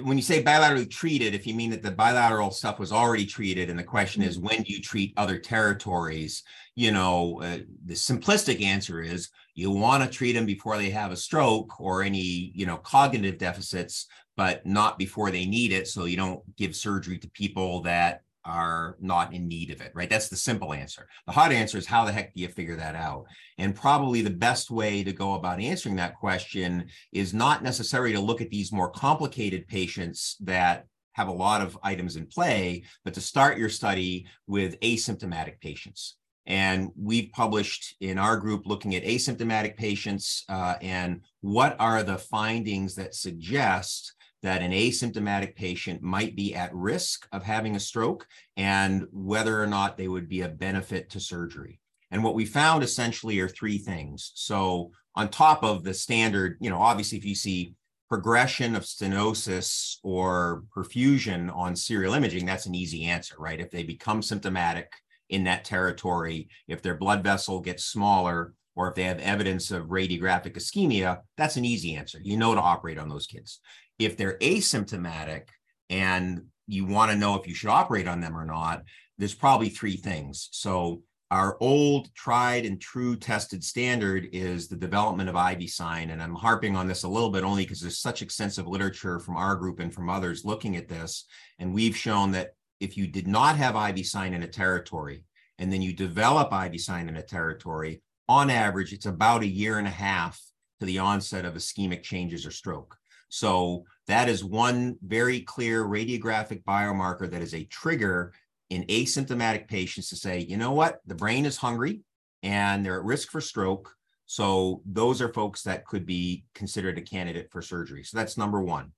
when 0.00 0.16
you 0.16 0.22
say 0.22 0.42
bilaterally 0.42 0.90
treated, 0.90 1.34
if 1.34 1.46
you 1.46 1.54
mean 1.54 1.70
that 1.70 1.82
the 1.82 1.90
bilateral 1.90 2.50
stuff 2.50 2.78
was 2.78 2.92
already 2.92 3.26
treated, 3.26 3.68
and 3.68 3.78
the 3.78 3.84
question 3.84 4.22
is 4.22 4.38
when 4.38 4.62
do 4.62 4.72
you 4.72 4.80
treat 4.80 5.12
other 5.16 5.38
territories? 5.38 6.42
You 6.74 6.92
know, 6.92 7.42
uh, 7.42 7.58
the 7.84 7.94
simplistic 7.94 8.62
answer 8.62 9.00
is 9.02 9.28
you 9.54 9.70
want 9.70 10.02
to 10.02 10.08
treat 10.08 10.32
them 10.32 10.46
before 10.46 10.78
they 10.78 10.88
have 10.90 11.12
a 11.12 11.16
stroke 11.16 11.78
or 11.78 12.02
any 12.02 12.52
you 12.54 12.64
know 12.64 12.78
cognitive 12.78 13.38
deficits, 13.38 14.06
but 14.36 14.64
not 14.66 14.98
before 14.98 15.30
they 15.30 15.46
need 15.46 15.72
it. 15.72 15.88
So 15.88 16.04
you 16.04 16.16
don't 16.16 16.42
give 16.56 16.74
surgery 16.74 17.18
to 17.18 17.30
people 17.30 17.82
that 17.82 18.22
are 18.44 18.96
not 19.00 19.32
in 19.32 19.46
need 19.46 19.70
of 19.70 19.80
it, 19.80 19.92
right? 19.94 20.10
That's 20.10 20.28
the 20.28 20.36
simple 20.36 20.72
answer. 20.72 21.06
The 21.26 21.32
hard 21.32 21.52
answer 21.52 21.78
is 21.78 21.86
how 21.86 22.04
the 22.04 22.12
heck 22.12 22.34
do 22.34 22.40
you 22.40 22.48
figure 22.48 22.76
that 22.76 22.94
out? 22.94 23.26
And 23.58 23.74
probably 23.74 24.22
the 24.22 24.30
best 24.30 24.70
way 24.70 25.04
to 25.04 25.12
go 25.12 25.34
about 25.34 25.60
answering 25.60 25.96
that 25.96 26.16
question 26.16 26.88
is 27.12 27.32
not 27.32 27.62
necessarily 27.62 28.12
to 28.14 28.20
look 28.20 28.40
at 28.40 28.50
these 28.50 28.72
more 28.72 28.90
complicated 28.90 29.68
patients 29.68 30.36
that 30.40 30.86
have 31.12 31.28
a 31.28 31.32
lot 31.32 31.60
of 31.60 31.78
items 31.82 32.16
in 32.16 32.26
play, 32.26 32.84
but 33.04 33.14
to 33.14 33.20
start 33.20 33.58
your 33.58 33.68
study 33.68 34.26
with 34.46 34.80
asymptomatic 34.80 35.60
patients. 35.60 36.16
And 36.46 36.90
we've 37.00 37.30
published 37.32 37.94
in 38.00 38.18
our 38.18 38.36
group 38.36 38.66
looking 38.66 38.96
at 38.96 39.04
asymptomatic 39.04 39.76
patients 39.76 40.44
uh, 40.48 40.74
and 40.82 41.20
what 41.40 41.76
are 41.78 42.02
the 42.02 42.18
findings 42.18 42.96
that 42.96 43.14
suggest 43.14 44.14
that 44.42 44.62
an 44.62 44.72
asymptomatic 44.72 45.54
patient 45.54 46.02
might 46.02 46.34
be 46.34 46.54
at 46.54 46.74
risk 46.74 47.28
of 47.32 47.42
having 47.42 47.76
a 47.76 47.80
stroke 47.80 48.26
and 48.56 49.06
whether 49.12 49.62
or 49.62 49.66
not 49.66 49.96
they 49.96 50.08
would 50.08 50.28
be 50.28 50.42
a 50.42 50.48
benefit 50.48 51.10
to 51.10 51.20
surgery. 51.20 51.80
And 52.10 52.22
what 52.22 52.34
we 52.34 52.44
found 52.44 52.82
essentially 52.82 53.40
are 53.40 53.48
three 53.48 53.78
things. 53.78 54.32
So, 54.34 54.90
on 55.14 55.28
top 55.28 55.62
of 55.62 55.84
the 55.84 55.94
standard, 55.94 56.56
you 56.60 56.70
know, 56.70 56.80
obviously, 56.80 57.18
if 57.18 57.24
you 57.24 57.34
see 57.34 57.74
progression 58.08 58.74
of 58.74 58.82
stenosis 58.82 59.96
or 60.02 60.64
perfusion 60.74 61.54
on 61.54 61.76
serial 61.76 62.14
imaging, 62.14 62.44
that's 62.44 62.66
an 62.66 62.74
easy 62.74 63.04
answer, 63.04 63.34
right? 63.38 63.60
If 63.60 63.70
they 63.70 63.82
become 63.82 64.22
symptomatic 64.22 64.92
in 65.30 65.44
that 65.44 65.64
territory, 65.64 66.48
if 66.68 66.82
their 66.82 66.94
blood 66.96 67.22
vessel 67.22 67.60
gets 67.60 67.84
smaller, 67.84 68.54
or 68.74 68.88
if 68.88 68.94
they 68.94 69.04
have 69.04 69.18
evidence 69.20 69.70
of 69.70 69.86
radiographic 69.86 70.56
ischemia, 70.56 71.20
that's 71.36 71.56
an 71.56 71.64
easy 71.64 71.94
answer. 71.94 72.18
You 72.22 72.36
know 72.36 72.54
to 72.54 72.60
operate 72.60 72.98
on 72.98 73.08
those 73.08 73.26
kids. 73.26 73.60
If 74.04 74.16
they're 74.16 74.38
asymptomatic 74.38 75.48
and 75.90 76.46
you 76.66 76.84
want 76.84 77.10
to 77.10 77.16
know 77.16 77.34
if 77.34 77.46
you 77.46 77.54
should 77.54 77.70
operate 77.70 78.08
on 78.08 78.20
them 78.20 78.36
or 78.36 78.44
not, 78.44 78.82
there's 79.18 79.34
probably 79.34 79.68
three 79.68 79.96
things. 79.96 80.48
So, 80.52 81.02
our 81.30 81.56
old 81.60 82.14
tried 82.14 82.66
and 82.66 82.78
true 82.78 83.16
tested 83.16 83.64
standard 83.64 84.28
is 84.34 84.68
the 84.68 84.76
development 84.76 85.30
of 85.30 85.36
Ivy-Sign. 85.36 86.10
And 86.10 86.22
I'm 86.22 86.34
harping 86.34 86.76
on 86.76 86.86
this 86.86 87.04
a 87.04 87.08
little 87.08 87.30
bit 87.30 87.42
only 87.42 87.64
because 87.64 87.80
there's 87.80 87.98
such 87.98 88.20
extensive 88.20 88.68
literature 88.68 89.18
from 89.18 89.38
our 89.38 89.56
group 89.56 89.80
and 89.80 89.94
from 89.94 90.10
others 90.10 90.44
looking 90.44 90.76
at 90.76 90.88
this. 90.88 91.24
And 91.58 91.72
we've 91.72 91.96
shown 91.96 92.32
that 92.32 92.50
if 92.80 92.98
you 92.98 93.06
did 93.06 93.26
not 93.26 93.56
have 93.56 93.76
Ivy-Sign 93.76 94.34
in 94.34 94.42
a 94.42 94.46
territory, 94.46 95.24
and 95.58 95.72
then 95.72 95.80
you 95.80 95.94
develop 95.94 96.52
Ivy-Sign 96.52 97.08
in 97.08 97.16
a 97.16 97.22
territory, 97.22 98.02
on 98.28 98.50
average, 98.50 98.92
it's 98.92 99.06
about 99.06 99.42
a 99.42 99.46
year 99.46 99.78
and 99.78 99.86
a 99.86 99.90
half 99.90 100.38
to 100.80 100.86
the 100.86 100.98
onset 100.98 101.46
of 101.46 101.54
ischemic 101.54 102.02
changes 102.02 102.44
or 102.44 102.50
stroke. 102.50 102.98
So 103.32 103.86
that 104.08 104.28
is 104.28 104.44
one 104.44 104.98
very 105.02 105.40
clear 105.40 105.84
radiographic 105.84 106.64
biomarker 106.64 107.30
that 107.30 107.40
is 107.40 107.54
a 107.54 107.64
trigger 107.64 108.34
in 108.68 108.84
asymptomatic 108.84 109.68
patients 109.68 110.10
to 110.10 110.16
say, 110.16 110.40
you 110.40 110.58
know 110.58 110.72
what, 110.72 111.00
the 111.06 111.14
brain 111.14 111.46
is 111.46 111.56
hungry 111.56 112.02
and 112.42 112.84
they're 112.84 112.98
at 112.98 113.04
risk 113.04 113.30
for 113.30 113.40
stroke. 113.40 113.90
So 114.26 114.82
those 114.84 115.22
are 115.22 115.32
folks 115.32 115.62
that 115.62 115.86
could 115.86 116.04
be 116.04 116.44
considered 116.54 116.98
a 116.98 117.02
candidate 117.02 117.50
for 117.50 117.62
surgery. 117.62 118.04
So 118.04 118.18
that's 118.18 118.36
number 118.36 118.60
one. 118.60 118.92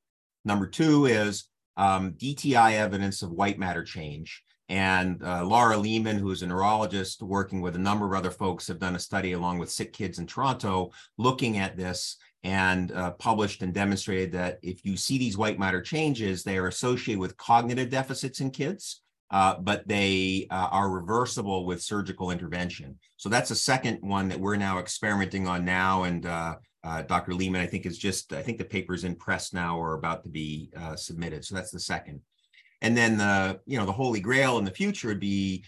Number 0.45 0.67
two 0.67 1.07
is 1.07 1.45
um, 1.77 2.15
DTI 2.15 2.73
evidence 2.73 3.23
of 3.23 3.31
white 3.31 3.61
matter 3.61 3.85
change. 3.85 4.43
And 4.69 5.23
uh, 5.23 5.45
Laura 5.45 5.77
Lehman, 5.77 6.19
who 6.19 6.33
is 6.33 6.43
a 6.43 6.49
neurologist 6.49 7.23
working 7.23 7.61
with 7.61 7.77
a 7.77 7.79
number 7.79 8.07
of 8.07 8.15
other 8.15 8.33
folks, 8.33 8.67
have 8.67 8.81
done 8.81 8.97
a 8.97 9.01
study 9.01 9.33
along 9.33 9.59
with 9.59 9.71
sick 9.71 9.93
kids 9.93 10.19
in 10.19 10.27
Toronto 10.27 10.91
looking 11.19 11.59
at 11.59 11.77
this 11.77 12.17
and 12.45 12.93
uh, 12.93 13.11
published 13.13 13.63
and 13.63 13.73
demonstrated 13.73 14.31
that 14.33 14.59
if 14.63 14.85
you 14.85 14.99
see 14.99 15.17
these 15.17 15.39
white 15.39 15.59
matter 15.59 15.81
changes, 15.81 16.45
they 16.45 16.59
are 16.59 16.69
associated 16.69 17.19
with 17.19 17.37
cognitive 17.39 17.89
deficits 17.89 18.41
in 18.41 18.51
kids, 18.51 19.01
uh, 19.31 19.57
but 19.59 19.89
they 19.89 20.47
uh, 20.51 20.69
are 20.71 20.91
reversible 20.91 21.65
with 21.65 21.83
surgical 21.83 22.31
intervention. 22.31 22.99
So 23.17 23.31
that's 23.31 23.51
a 23.51 23.57
second 23.57 23.99
one 24.03 24.29
that 24.29 24.39
we're 24.39 24.57
now 24.57 24.79
experimenting 24.79 25.49
on 25.49 25.65
now. 25.65 26.03
And 26.03 26.27
uh, 26.27 26.57
uh, 26.85 27.03
Dr. 27.03 27.33
Lehman, 27.33 27.63
I 27.63 27.67
think, 27.67 27.87
is 27.87 27.97
just, 27.97 28.35
I 28.35 28.43
think 28.43 28.59
the 28.59 28.65
paper's 28.65 29.05
in 29.05 29.17
press 29.17 29.55
now 29.55 29.79
or 29.79 29.95
about 29.95 30.23
to 30.25 30.29
be 30.29 30.71
uh, 30.79 30.97
submitted. 30.97 31.47
So 31.47 31.55
that's 31.55 31.71
the 31.71 31.81
second. 31.81 32.21
And 32.83 32.95
then 32.95 33.17
the, 33.17 33.59
you 33.65 33.79
know, 33.79 33.87
the 33.87 33.93
holy 33.93 34.21
grail 34.21 34.59
in 34.59 34.67
the 34.67 34.71
future 34.71 35.09
would 35.09 35.21
be 35.21 35.65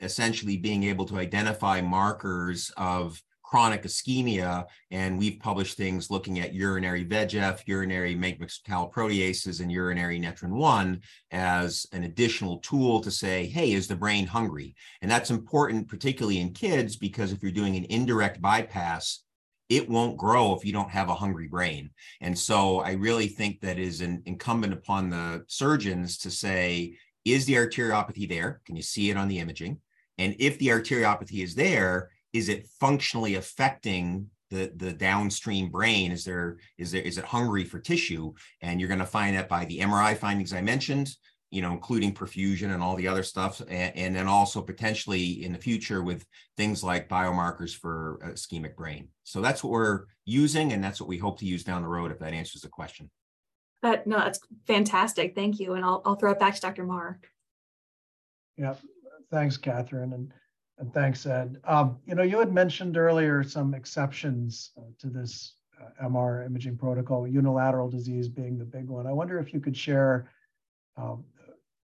essentially 0.00 0.56
being 0.56 0.82
able 0.82 1.04
to 1.04 1.18
identify 1.18 1.80
markers 1.80 2.72
of 2.76 3.22
chronic 3.52 3.82
ischemia, 3.82 4.64
and 4.90 5.18
we've 5.18 5.38
published 5.38 5.76
things 5.76 6.10
looking 6.10 6.40
at 6.40 6.54
urinary 6.54 7.04
VEGF, 7.04 7.60
urinary 7.66 8.16
metalloproteases, 8.16 9.60
and 9.60 9.70
urinary 9.70 10.18
netrin-1 10.18 10.98
as 11.32 11.86
an 11.92 12.04
additional 12.04 12.56
tool 12.60 12.98
to 12.98 13.10
say, 13.10 13.44
hey, 13.44 13.72
is 13.72 13.86
the 13.86 13.94
brain 13.94 14.26
hungry? 14.26 14.74
And 15.02 15.10
that's 15.10 15.28
important, 15.28 15.86
particularly 15.86 16.40
in 16.40 16.54
kids, 16.54 16.96
because 16.96 17.30
if 17.30 17.42
you're 17.42 17.52
doing 17.52 17.76
an 17.76 17.84
indirect 17.90 18.40
bypass, 18.40 19.22
it 19.68 19.86
won't 19.86 20.16
grow 20.16 20.54
if 20.54 20.64
you 20.64 20.72
don't 20.72 20.90
have 20.90 21.10
a 21.10 21.14
hungry 21.14 21.46
brain. 21.46 21.90
And 22.22 22.38
so 22.38 22.80
I 22.80 22.92
really 22.92 23.28
think 23.28 23.60
that 23.60 23.78
is 23.78 24.00
an 24.00 24.22
incumbent 24.24 24.72
upon 24.72 25.10
the 25.10 25.44
surgeons 25.48 26.16
to 26.20 26.30
say, 26.30 26.96
is 27.26 27.44
the 27.44 27.56
arteriopathy 27.56 28.26
there? 28.26 28.62
Can 28.64 28.76
you 28.76 28.82
see 28.82 29.10
it 29.10 29.18
on 29.18 29.28
the 29.28 29.40
imaging? 29.40 29.78
And 30.16 30.36
if 30.38 30.58
the 30.58 30.68
arteriopathy 30.68 31.44
is 31.44 31.54
there, 31.54 32.12
is 32.32 32.48
it 32.48 32.66
functionally 32.80 33.34
affecting 33.36 34.28
the 34.50 34.72
the 34.76 34.92
downstream 34.92 35.70
brain? 35.70 36.12
Is 36.12 36.24
there 36.24 36.58
is 36.78 36.92
there 36.92 37.02
is 37.02 37.18
it 37.18 37.24
hungry 37.24 37.64
for 37.64 37.78
tissue? 37.78 38.32
And 38.60 38.80
you're 38.80 38.88
going 38.88 39.00
to 39.00 39.06
find 39.06 39.36
that 39.36 39.48
by 39.48 39.64
the 39.64 39.78
mri 39.80 40.16
findings 40.16 40.52
i 40.52 40.60
mentioned 40.60 41.14
you 41.52 41.60
know 41.60 41.70
including 41.70 42.12
perfusion 42.12 42.72
and 42.72 42.82
all 42.82 42.96
the 42.96 43.06
other 43.06 43.22
stuff 43.22 43.60
and, 43.68 43.96
and 43.96 44.16
then 44.16 44.26
also 44.26 44.60
potentially 44.60 45.44
in 45.44 45.52
the 45.52 45.58
future 45.58 46.02
with 46.02 46.26
things 46.56 46.82
like 46.82 47.08
biomarkers 47.08 47.76
for 47.76 48.18
uh, 48.24 48.28
ischemic 48.30 48.74
brain. 48.74 49.08
So 49.22 49.40
that's 49.40 49.62
what 49.62 49.70
we're 49.70 50.04
using 50.24 50.72
and 50.72 50.82
that's 50.82 51.00
what 51.00 51.08
we 51.08 51.18
hope 51.18 51.38
to 51.40 51.46
use 51.46 51.62
down 51.62 51.82
the 51.82 51.88
road 51.88 52.10
if 52.10 52.18
that 52.18 52.32
answers 52.32 52.62
the 52.62 52.68
question. 52.68 53.10
That 53.82 54.06
no 54.06 54.16
that's 54.16 54.40
fantastic. 54.66 55.34
Thank 55.34 55.60
you 55.60 55.74
and 55.74 55.84
i'll, 55.84 56.02
I'll 56.04 56.16
throw 56.16 56.32
it 56.32 56.40
back 56.40 56.54
to 56.54 56.60
dr 56.60 56.82
maher. 56.82 57.20
Yeah. 58.56 58.74
Thanks 59.30 59.58
katherine 59.58 60.14
and 60.14 60.32
and 60.82 60.92
thanks, 60.92 61.24
Ed. 61.26 61.58
Um, 61.62 61.98
you 62.06 62.16
know, 62.16 62.24
you 62.24 62.40
had 62.40 62.52
mentioned 62.52 62.96
earlier 62.96 63.44
some 63.44 63.72
exceptions 63.72 64.72
uh, 64.76 64.82
to 64.98 65.06
this 65.06 65.54
uh, 65.80 66.08
MR 66.08 66.44
imaging 66.44 66.76
protocol, 66.76 67.26
unilateral 67.28 67.88
disease 67.88 68.28
being 68.28 68.58
the 68.58 68.64
big 68.64 68.88
one. 68.88 69.06
I 69.06 69.12
wonder 69.12 69.38
if 69.38 69.54
you 69.54 69.60
could 69.60 69.76
share 69.76 70.28
um, 70.96 71.22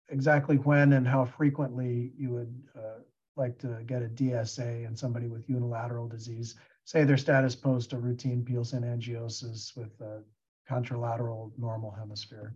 exactly 0.09 0.57
when 0.57 0.95
and 0.95 1.07
how 1.07 1.25
frequently 1.25 2.11
you 2.19 2.31
would 2.31 2.53
uh, 2.77 2.99
like 3.37 3.57
to 3.61 3.79
get 3.87 4.03
a 4.03 4.09
DSA 4.09 4.85
in 4.85 4.97
somebody 4.97 5.29
with 5.29 5.49
unilateral 5.49 6.09
disease, 6.09 6.57
say 6.85 7.05
their 7.05 7.17
status 7.17 7.55
post 7.55 7.93
a 7.93 7.97
routine 7.97 8.45
pial 8.45 8.65
synangiosis 8.65 9.77
with 9.77 9.93
a 10.01 10.25
contralateral 10.69 11.53
normal 11.57 11.93
hemisphere. 11.93 12.53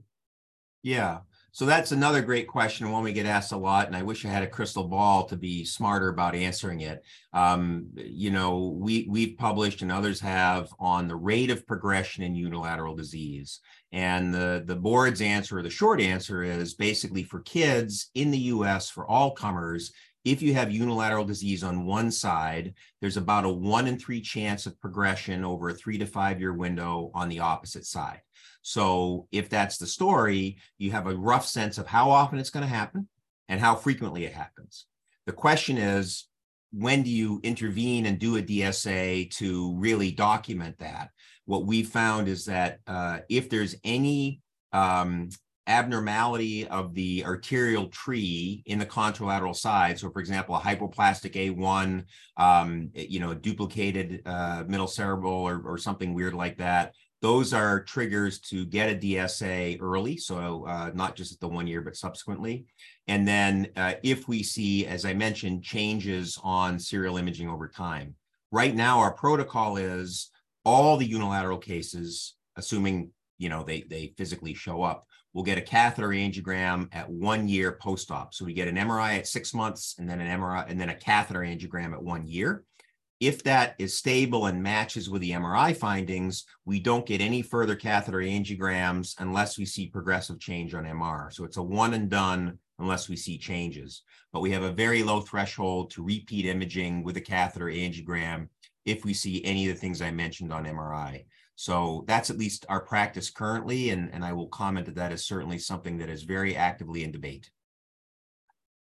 Yeah. 0.83 1.18
So 1.55 1.66
that's 1.66 1.92
another 1.92 2.23
great 2.23 2.49
question, 2.49 2.90
one 2.90 3.05
we 3.05 3.12
get 3.12 3.27
asked 3.27 3.53
a 3.53 3.59
lot, 3.59 3.87
and 3.87 3.95
I 3.95 4.03
wish 4.03 4.25
I 4.25 4.29
had 4.29 4.42
a 4.42 4.49
crystal 4.49 4.85
ball 4.85 5.27
to 5.27 5.37
be 5.37 5.66
smarter 5.66 6.09
about 6.09 6.35
answering 6.35 6.81
it. 6.81 7.05
Um, 7.35 7.88
you 7.95 8.31
know, 8.31 8.75
we 8.81 9.07
we've 9.07 9.37
published 9.37 9.83
and 9.83 9.92
others 9.92 10.18
have 10.21 10.71
on 10.81 11.09
the 11.09 11.14
rate 11.14 11.51
of 11.51 11.66
progression 11.66 12.25
in 12.25 12.35
unilateral 12.35 12.97
disease, 12.97 13.61
and 13.92 14.33
the 14.33 14.64
the 14.66 14.77
board's 14.77 15.21
answer, 15.21 15.62
the 15.62 15.68
short 15.68 16.01
answer 16.01 16.42
is 16.42 16.73
basically 16.73 17.23
for 17.23 17.40
kids 17.40 18.11
in 18.14 18.31
the 18.31 18.38
U.S. 18.38 18.88
for 18.88 19.07
all 19.07 19.33
comers. 19.33 19.92
If 20.25 20.40
you 20.40 20.55
have 20.55 20.73
unilateral 20.73 21.27
disease 21.27 21.62
on 21.62 21.85
one 21.85 22.11
side, 22.11 22.73
there's 23.03 23.18
about 23.18 23.45
a 23.45 23.51
one 23.51 23.88
in 23.88 23.99
three 23.99 24.23
chance 24.23 24.64
of 24.64 24.81
progression 24.81 25.45
over 25.45 25.68
a 25.68 25.75
three 25.75 25.99
to 25.99 26.07
five 26.07 26.40
year 26.40 26.55
window 26.55 27.11
on 27.12 27.29
the 27.29 27.40
opposite 27.40 27.85
side. 27.85 28.23
So 28.62 29.27
if 29.33 29.48
that's 29.48 29.77
the 29.77 29.87
story, 29.87 30.59
you 30.79 30.92
have 30.92 31.07
a 31.07 31.16
rough 31.16 31.46
sense 31.46 31.79
of 31.79 31.87
how 31.87 32.11
often 32.11 32.38
it's 32.38 32.51
going 32.51 32.64
to 32.64 32.75
happen 32.75 33.09
and 33.48 33.61
how 33.61 33.75
frequently 33.75 34.25
it 34.25 34.33
happens. 34.33 34.87
The 35.27 35.33
question 35.33 35.77
is, 35.79 36.29
when 36.72 37.03
do 37.03 37.11
you 37.11 37.40
intervene 37.42 38.07
and 38.07 38.18
do 38.18 38.37
a 38.37 38.42
DSA 38.42 39.31
to 39.37 39.75
really 39.77 40.11
document 40.11 40.79
that? 40.79 41.11
What 41.44 41.66
we 41.66 41.83
found 41.83 42.29
is 42.29 42.46
that 42.46 42.79
uh, 42.87 43.18
if 43.29 43.51
there's 43.51 43.77
any 43.85 44.40
um, 44.72 45.29
abnormality 45.66 46.66
of 46.68 46.94
the 46.94 47.25
arterial 47.25 47.87
tree 47.88 48.62
in 48.66 48.79
the 48.79 48.87
contralateral 48.87 49.55
side. 49.55 49.98
So, 49.98 50.11
for 50.11 50.18
example, 50.20 50.57
a 50.57 50.61
hypoplastic 50.61 51.35
A1, 51.35 52.05
um, 52.37 52.90
you 52.94 53.20
know, 53.20 53.33
duplicated 53.35 54.22
uh, 54.27 54.64
middle 54.66 54.88
cerebral 54.88 55.35
or, 55.35 55.62
or 55.64 55.79
something 55.79 56.14
weird 56.14 56.35
like 56.35 56.59
that, 56.59 56.94
Those 57.23 57.55
are 57.55 57.85
triggers 57.85 58.41
to 58.41 58.67
get 58.67 58.91
a 58.91 58.99
DSA 58.99 59.81
early, 59.81 60.17
so 60.17 60.67
uh, 60.67 60.91
not 60.93 61.15
just 61.15 61.33
at 61.33 61.39
the 61.39 61.47
one 61.47 61.69
year, 61.69 61.81
but 61.81 61.97
subsequently. 61.97 62.67
And 63.07 63.27
then 63.27 63.69
uh, 63.77 63.95
if 64.03 64.27
we 64.27 64.43
see, 64.43 64.87
as 64.87 65.05
I 65.05 65.15
mentioned, 65.15 65.63
changes 65.63 66.37
on 66.43 66.81
serial 66.81 67.19
imaging 67.19 67.49
over 67.49 67.69
time. 67.69 68.17
Right 68.51 68.75
now, 68.75 68.99
our 68.99 69.13
protocol 69.13 69.77
is 69.77 70.31
all 70.65 70.97
the 70.97 71.07
unilateral 71.07 71.59
cases, 71.59 72.35
assuming 72.57 73.11
you 73.39 73.49
know 73.49 73.63
they 73.63 73.83
they 73.83 74.15
physically 74.19 74.53
show 74.53 74.83
up, 74.83 75.07
we'll 75.33 75.45
get 75.45 75.59
a 75.59 75.63
catheter 75.63 76.09
angiogram 76.09 76.89
at 76.93 77.09
one 77.09 77.49
year 77.49 77.73
post-op. 77.73 78.35
So 78.35 78.45
we 78.45 78.53
get 78.53 78.69
an 78.69 78.77
MRI 78.77 79.19
at 79.19 79.27
six 79.27 79.55
months, 79.55 79.95
and 79.99 80.09
then 80.09 80.21
an 80.21 80.41
MRI, 80.41 80.69
and 80.69 80.81
then 80.81 80.91
a 80.91 80.95
catheter 80.95 81.41
angiogram 81.41 81.93
at 81.93 82.03
one 82.03 82.27
year. 82.27 82.65
If 83.23 83.45
that 83.45 83.77
is 83.79 83.97
stable 83.97 84.47
and 84.47 84.61
matches 84.61 85.09
with 85.09 85.23
the 85.23 85.31
MRI 85.31 85.77
findings, 85.77 86.45
we 86.65 86.81
don't 86.81 87.07
get 87.07 87.21
any 87.21 87.41
further 87.41 87.77
catheter 87.77 88.19
angiograms 88.19 89.15
unless 89.21 89.57
we 89.57 89.65
see 89.65 89.87
progressive 89.87 90.41
change 90.41 90.75
on 90.75 90.83
MR. 90.83 91.33
So 91.33 91.45
it's 91.45 91.57
a 91.57 91.63
one 91.63 91.95
and 91.95 92.11
done 92.11 92.59
unless 92.81 93.09
we 93.09 93.15
see 93.15 93.39
changes. 93.39 94.03
But 94.33 94.41
we 94.41 94.51
have 94.51 94.65
a 94.65 94.73
very 94.73 95.05
low 95.05 95.21
threshold 95.21 95.93
to 95.93 96.03
repeat 96.03 96.47
imaging 96.47 97.05
with 97.05 97.17
a 97.17 97.21
catheter 97.21 97.67
angiogram 97.67 98.49
if 98.87 99.05
we 99.05 99.15
see 99.15 99.45
any 99.45 99.69
of 99.69 99.77
the 99.77 99.81
things 99.81 100.03
I 100.03 100.11
mentioned 100.11 100.53
on 100.53 100.65
MRI. 100.65 101.25
So 101.55 102.03
that's 102.09 102.29
at 102.29 102.39
least 102.39 102.67
our 102.69 102.81
practice 102.81 103.31
currently, 103.31 103.91
and, 103.91 104.13
and 104.13 104.25
I 104.25 104.33
will 104.33 104.49
comment 104.49 104.87
that 104.87 104.97
that 104.97 105.13
is 105.13 105.25
certainly 105.25 105.59
something 105.59 105.97
that 105.99 106.11
is 106.11 106.25
very 106.25 106.57
actively 106.57 107.05
in 107.05 107.13
debate. 107.13 107.53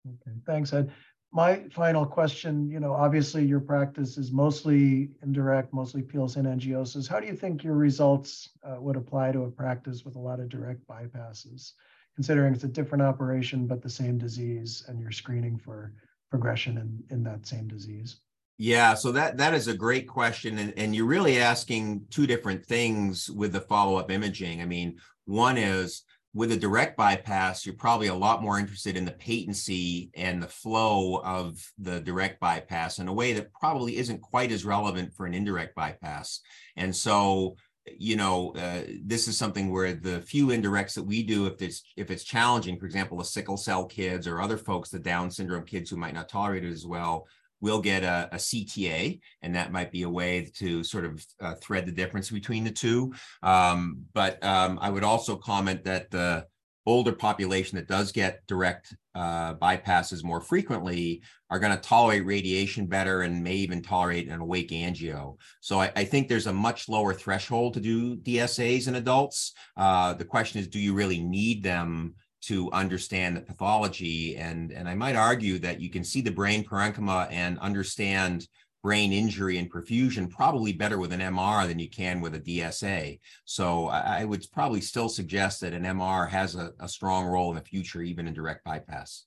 Okay, 0.04 0.36
thanks, 0.44 0.72
Ed. 0.72 0.90
My 1.32 1.64
final 1.70 2.06
question, 2.06 2.70
you 2.70 2.80
know, 2.80 2.94
obviously 2.94 3.44
your 3.44 3.60
practice 3.60 4.16
is 4.16 4.32
mostly 4.32 5.10
indirect, 5.22 5.72
mostly 5.74 6.02
pial 6.02 6.28
synangiosis. 6.28 7.08
How 7.08 7.20
do 7.20 7.26
you 7.26 7.34
think 7.34 7.62
your 7.62 7.74
results 7.74 8.50
uh, 8.62 8.76
would 8.80 8.96
apply 8.96 9.32
to 9.32 9.42
a 9.42 9.50
practice 9.50 10.04
with 10.04 10.16
a 10.16 10.20
lot 10.20 10.40
of 10.40 10.48
direct 10.48 10.86
bypasses, 10.86 11.72
considering 12.14 12.54
it's 12.54 12.64
a 12.64 12.68
different 12.68 13.02
operation 13.02 13.66
but 13.66 13.82
the 13.82 13.90
same 13.90 14.16
disease 14.18 14.84
and 14.88 14.98
you're 15.00 15.10
screening 15.10 15.58
for 15.58 15.92
progression 16.30 16.78
in, 16.78 17.16
in 17.16 17.22
that 17.24 17.46
same 17.46 17.68
disease? 17.68 18.20
Yeah, 18.58 18.94
so 18.94 19.12
that 19.12 19.36
that 19.36 19.52
is 19.52 19.68
a 19.68 19.76
great 19.76 20.08
question, 20.08 20.56
and 20.56 20.72
and 20.78 20.96
you're 20.96 21.04
really 21.04 21.38
asking 21.38 22.06
two 22.08 22.26
different 22.26 22.64
things 22.64 23.28
with 23.30 23.52
the 23.52 23.60
follow 23.60 23.96
up 23.96 24.10
imaging. 24.10 24.62
I 24.62 24.64
mean, 24.64 24.96
one 25.26 25.58
is 25.58 26.04
with 26.36 26.52
a 26.52 26.56
direct 26.56 26.98
bypass, 26.98 27.64
you're 27.64 27.74
probably 27.74 28.08
a 28.08 28.14
lot 28.14 28.42
more 28.42 28.58
interested 28.58 28.94
in 28.94 29.06
the 29.06 29.12
patency 29.12 30.10
and 30.14 30.42
the 30.42 30.46
flow 30.46 31.22
of 31.24 31.66
the 31.78 31.98
direct 32.00 32.38
bypass 32.40 32.98
in 32.98 33.08
a 33.08 33.12
way 33.12 33.32
that 33.32 33.50
probably 33.54 33.96
isn't 33.96 34.20
quite 34.20 34.52
as 34.52 34.62
relevant 34.62 35.14
for 35.14 35.24
an 35.24 35.32
indirect 35.32 35.74
bypass. 35.74 36.40
And 36.76 36.94
so, 36.94 37.56
you 37.98 38.16
know, 38.16 38.52
uh, 38.54 38.82
this 39.02 39.28
is 39.28 39.38
something 39.38 39.72
where 39.72 39.94
the 39.94 40.20
few 40.20 40.48
indirects 40.48 40.92
that 40.96 41.04
we 41.04 41.22
do, 41.22 41.46
if 41.46 41.62
it's 41.62 41.82
if 41.96 42.10
it's 42.10 42.22
challenging, 42.22 42.78
for 42.78 42.84
example, 42.84 43.16
the 43.16 43.24
sickle 43.24 43.56
cell 43.56 43.86
kids 43.86 44.26
or 44.26 44.42
other 44.42 44.58
folks, 44.58 44.90
the 44.90 44.98
Down 44.98 45.30
syndrome 45.30 45.64
kids 45.64 45.88
who 45.88 45.96
might 45.96 46.12
not 46.12 46.28
tolerate 46.28 46.66
it 46.66 46.70
as 46.70 46.84
well, 46.84 47.26
we'll 47.60 47.80
get 47.80 48.02
a, 48.02 48.28
a, 48.32 48.36
CTA, 48.36 49.20
and 49.42 49.54
that 49.54 49.72
might 49.72 49.90
be 49.90 50.02
a 50.02 50.10
way 50.10 50.50
to 50.56 50.84
sort 50.84 51.04
of 51.04 51.24
uh, 51.40 51.54
thread 51.54 51.86
the 51.86 51.92
difference 51.92 52.30
between 52.30 52.64
the 52.64 52.70
two. 52.70 53.12
Um, 53.42 54.04
but 54.12 54.42
um, 54.44 54.78
I 54.80 54.90
would 54.90 55.04
also 55.04 55.36
comment 55.36 55.84
that 55.84 56.10
the 56.10 56.46
older 56.86 57.12
population 57.12 57.76
that 57.76 57.88
does 57.88 58.12
get 58.12 58.46
direct 58.46 58.94
uh, 59.14 59.54
bypasses 59.54 60.22
more 60.22 60.40
frequently 60.40 61.22
are 61.50 61.58
going 61.58 61.74
to 61.74 61.80
tolerate 61.80 62.24
radiation 62.24 62.86
better 62.86 63.22
and 63.22 63.42
may 63.42 63.54
even 63.54 63.82
tolerate 63.82 64.28
an 64.28 64.40
awake 64.40 64.70
angio. 64.70 65.36
So 65.60 65.80
I, 65.80 65.90
I, 65.96 66.04
think 66.04 66.28
there's 66.28 66.46
a 66.46 66.52
much 66.52 66.88
lower 66.88 67.12
threshold 67.12 67.74
to 67.74 67.80
do 67.80 68.16
DSAs 68.16 68.88
in 68.88 68.94
adults. 68.94 69.52
Uh, 69.76 70.14
the 70.14 70.24
question 70.24 70.60
is, 70.60 70.68
do 70.68 70.78
you 70.78 70.94
really 70.94 71.20
need 71.20 71.62
them 71.62 72.14
to 72.46 72.70
understand 72.72 73.36
the 73.36 73.40
pathology. 73.40 74.36
And, 74.36 74.72
and 74.72 74.88
I 74.88 74.94
might 74.94 75.16
argue 75.16 75.58
that 75.60 75.80
you 75.80 75.90
can 75.90 76.04
see 76.04 76.20
the 76.20 76.30
brain 76.30 76.64
parenchyma 76.64 77.28
and 77.30 77.58
understand 77.58 78.46
brain 78.82 79.12
injury 79.12 79.58
and 79.58 79.68
perfusion 79.68 80.30
probably 80.30 80.72
better 80.72 80.96
with 80.96 81.12
an 81.12 81.18
MR 81.18 81.66
than 81.66 81.80
you 81.80 81.90
can 81.90 82.20
with 82.20 82.36
a 82.36 82.40
DSA. 82.40 83.18
So 83.44 83.86
I, 83.88 84.24
would 84.24 84.46
probably 84.52 84.80
still 84.80 85.08
suggest 85.08 85.60
that 85.62 85.72
an 85.72 85.82
MR 85.82 86.28
has 86.28 86.54
a, 86.54 86.72
a, 86.78 86.88
strong 86.88 87.26
role 87.26 87.50
in 87.50 87.56
the 87.56 87.64
future, 87.64 88.00
even 88.00 88.28
in 88.28 88.34
direct 88.34 88.64
bypass. 88.64 89.24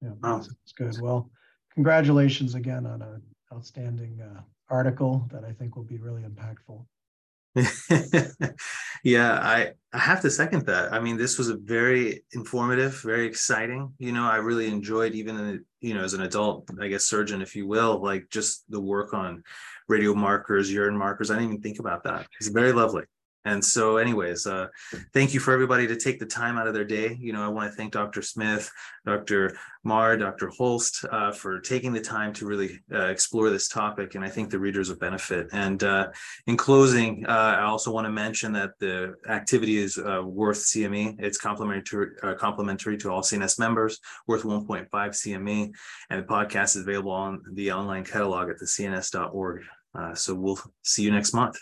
Yeah, 0.00 0.10
that's 0.22 0.72
good. 0.76 0.94
Well, 1.00 1.28
congratulations 1.72 2.54
again 2.54 2.86
on 2.86 3.02
an 3.02 3.22
outstanding 3.52 4.20
uh, 4.20 4.40
article 4.70 5.28
that 5.32 5.42
I 5.42 5.50
think 5.50 5.74
will 5.74 5.82
be 5.82 5.98
really 5.98 6.22
impactful. 6.22 6.84
yeah, 9.04 9.32
I, 9.34 9.72
I 9.92 9.98
have 9.98 10.20
to 10.22 10.30
second 10.30 10.66
that. 10.66 10.92
I 10.92 10.98
mean, 10.98 11.16
this 11.16 11.38
was 11.38 11.48
a 11.48 11.56
very 11.56 12.24
informative, 12.32 13.00
very 13.02 13.26
exciting. 13.26 13.92
You 13.98 14.12
know, 14.12 14.24
I 14.24 14.36
really 14.36 14.66
enjoyed 14.66 15.14
even 15.14 15.64
you 15.80 15.94
know, 15.94 16.02
as 16.02 16.14
an 16.14 16.22
adult, 16.22 16.68
I 16.80 16.88
guess 16.88 17.04
surgeon, 17.04 17.42
if 17.42 17.54
you 17.54 17.66
will, 17.66 18.02
like 18.02 18.28
just 18.30 18.64
the 18.70 18.80
work 18.80 19.14
on 19.14 19.44
radio 19.88 20.14
markers, 20.14 20.72
urine 20.72 20.96
markers. 20.96 21.30
I 21.30 21.34
didn't 21.34 21.50
even 21.50 21.62
think 21.62 21.78
about 21.78 22.04
that. 22.04 22.26
It's 22.40 22.48
very 22.48 22.72
lovely. 22.72 23.04
And 23.44 23.62
so, 23.62 23.98
anyways, 23.98 24.46
uh, 24.46 24.68
thank 25.12 25.34
you 25.34 25.40
for 25.40 25.52
everybody 25.52 25.86
to 25.86 25.96
take 25.96 26.18
the 26.18 26.26
time 26.26 26.56
out 26.56 26.66
of 26.66 26.72
their 26.72 26.84
day. 26.84 27.16
You 27.20 27.34
know, 27.34 27.44
I 27.44 27.48
want 27.48 27.70
to 27.70 27.76
thank 27.76 27.92
Dr. 27.92 28.22
Smith, 28.22 28.70
Dr. 29.04 29.56
Maher, 29.82 30.16
Dr. 30.16 30.48
Holste 30.48 31.04
uh, 31.12 31.30
for 31.30 31.60
taking 31.60 31.92
the 31.92 32.00
time 32.00 32.32
to 32.34 32.46
really 32.46 32.80
uh, 32.92 33.08
explore 33.08 33.50
this 33.50 33.68
topic. 33.68 34.14
And 34.14 34.24
I 34.24 34.30
think 34.30 34.48
the 34.48 34.58
readers 34.58 34.88
will 34.88 34.96
benefit. 34.96 35.48
And 35.52 35.82
uh, 35.84 36.08
in 36.46 36.56
closing, 36.56 37.26
uh, 37.26 37.56
I 37.58 37.64
also 37.64 37.92
want 37.92 38.06
to 38.06 38.10
mention 38.10 38.52
that 38.52 38.78
the 38.80 39.14
activity 39.28 39.76
is 39.76 39.98
uh, 39.98 40.22
worth 40.24 40.58
CME. 40.58 41.16
It's 41.18 41.36
complimentary 41.38 42.16
complimentary 42.38 42.96
to 42.98 43.10
all 43.10 43.20
CNS 43.20 43.58
members, 43.58 44.00
worth 44.26 44.44
1.5 44.44 44.88
CME. 44.88 45.70
And 46.08 46.22
the 46.22 46.26
podcast 46.26 46.76
is 46.76 46.82
available 46.82 47.12
on 47.12 47.42
the 47.52 47.72
online 47.72 48.04
catalog 48.04 48.48
at 48.48 48.58
the 48.58 48.66
cns.org. 48.66 49.64
so 50.14 50.34
we'll 50.34 50.58
see 50.82 51.02
you 51.02 51.10
next 51.10 51.34
month. 51.34 51.58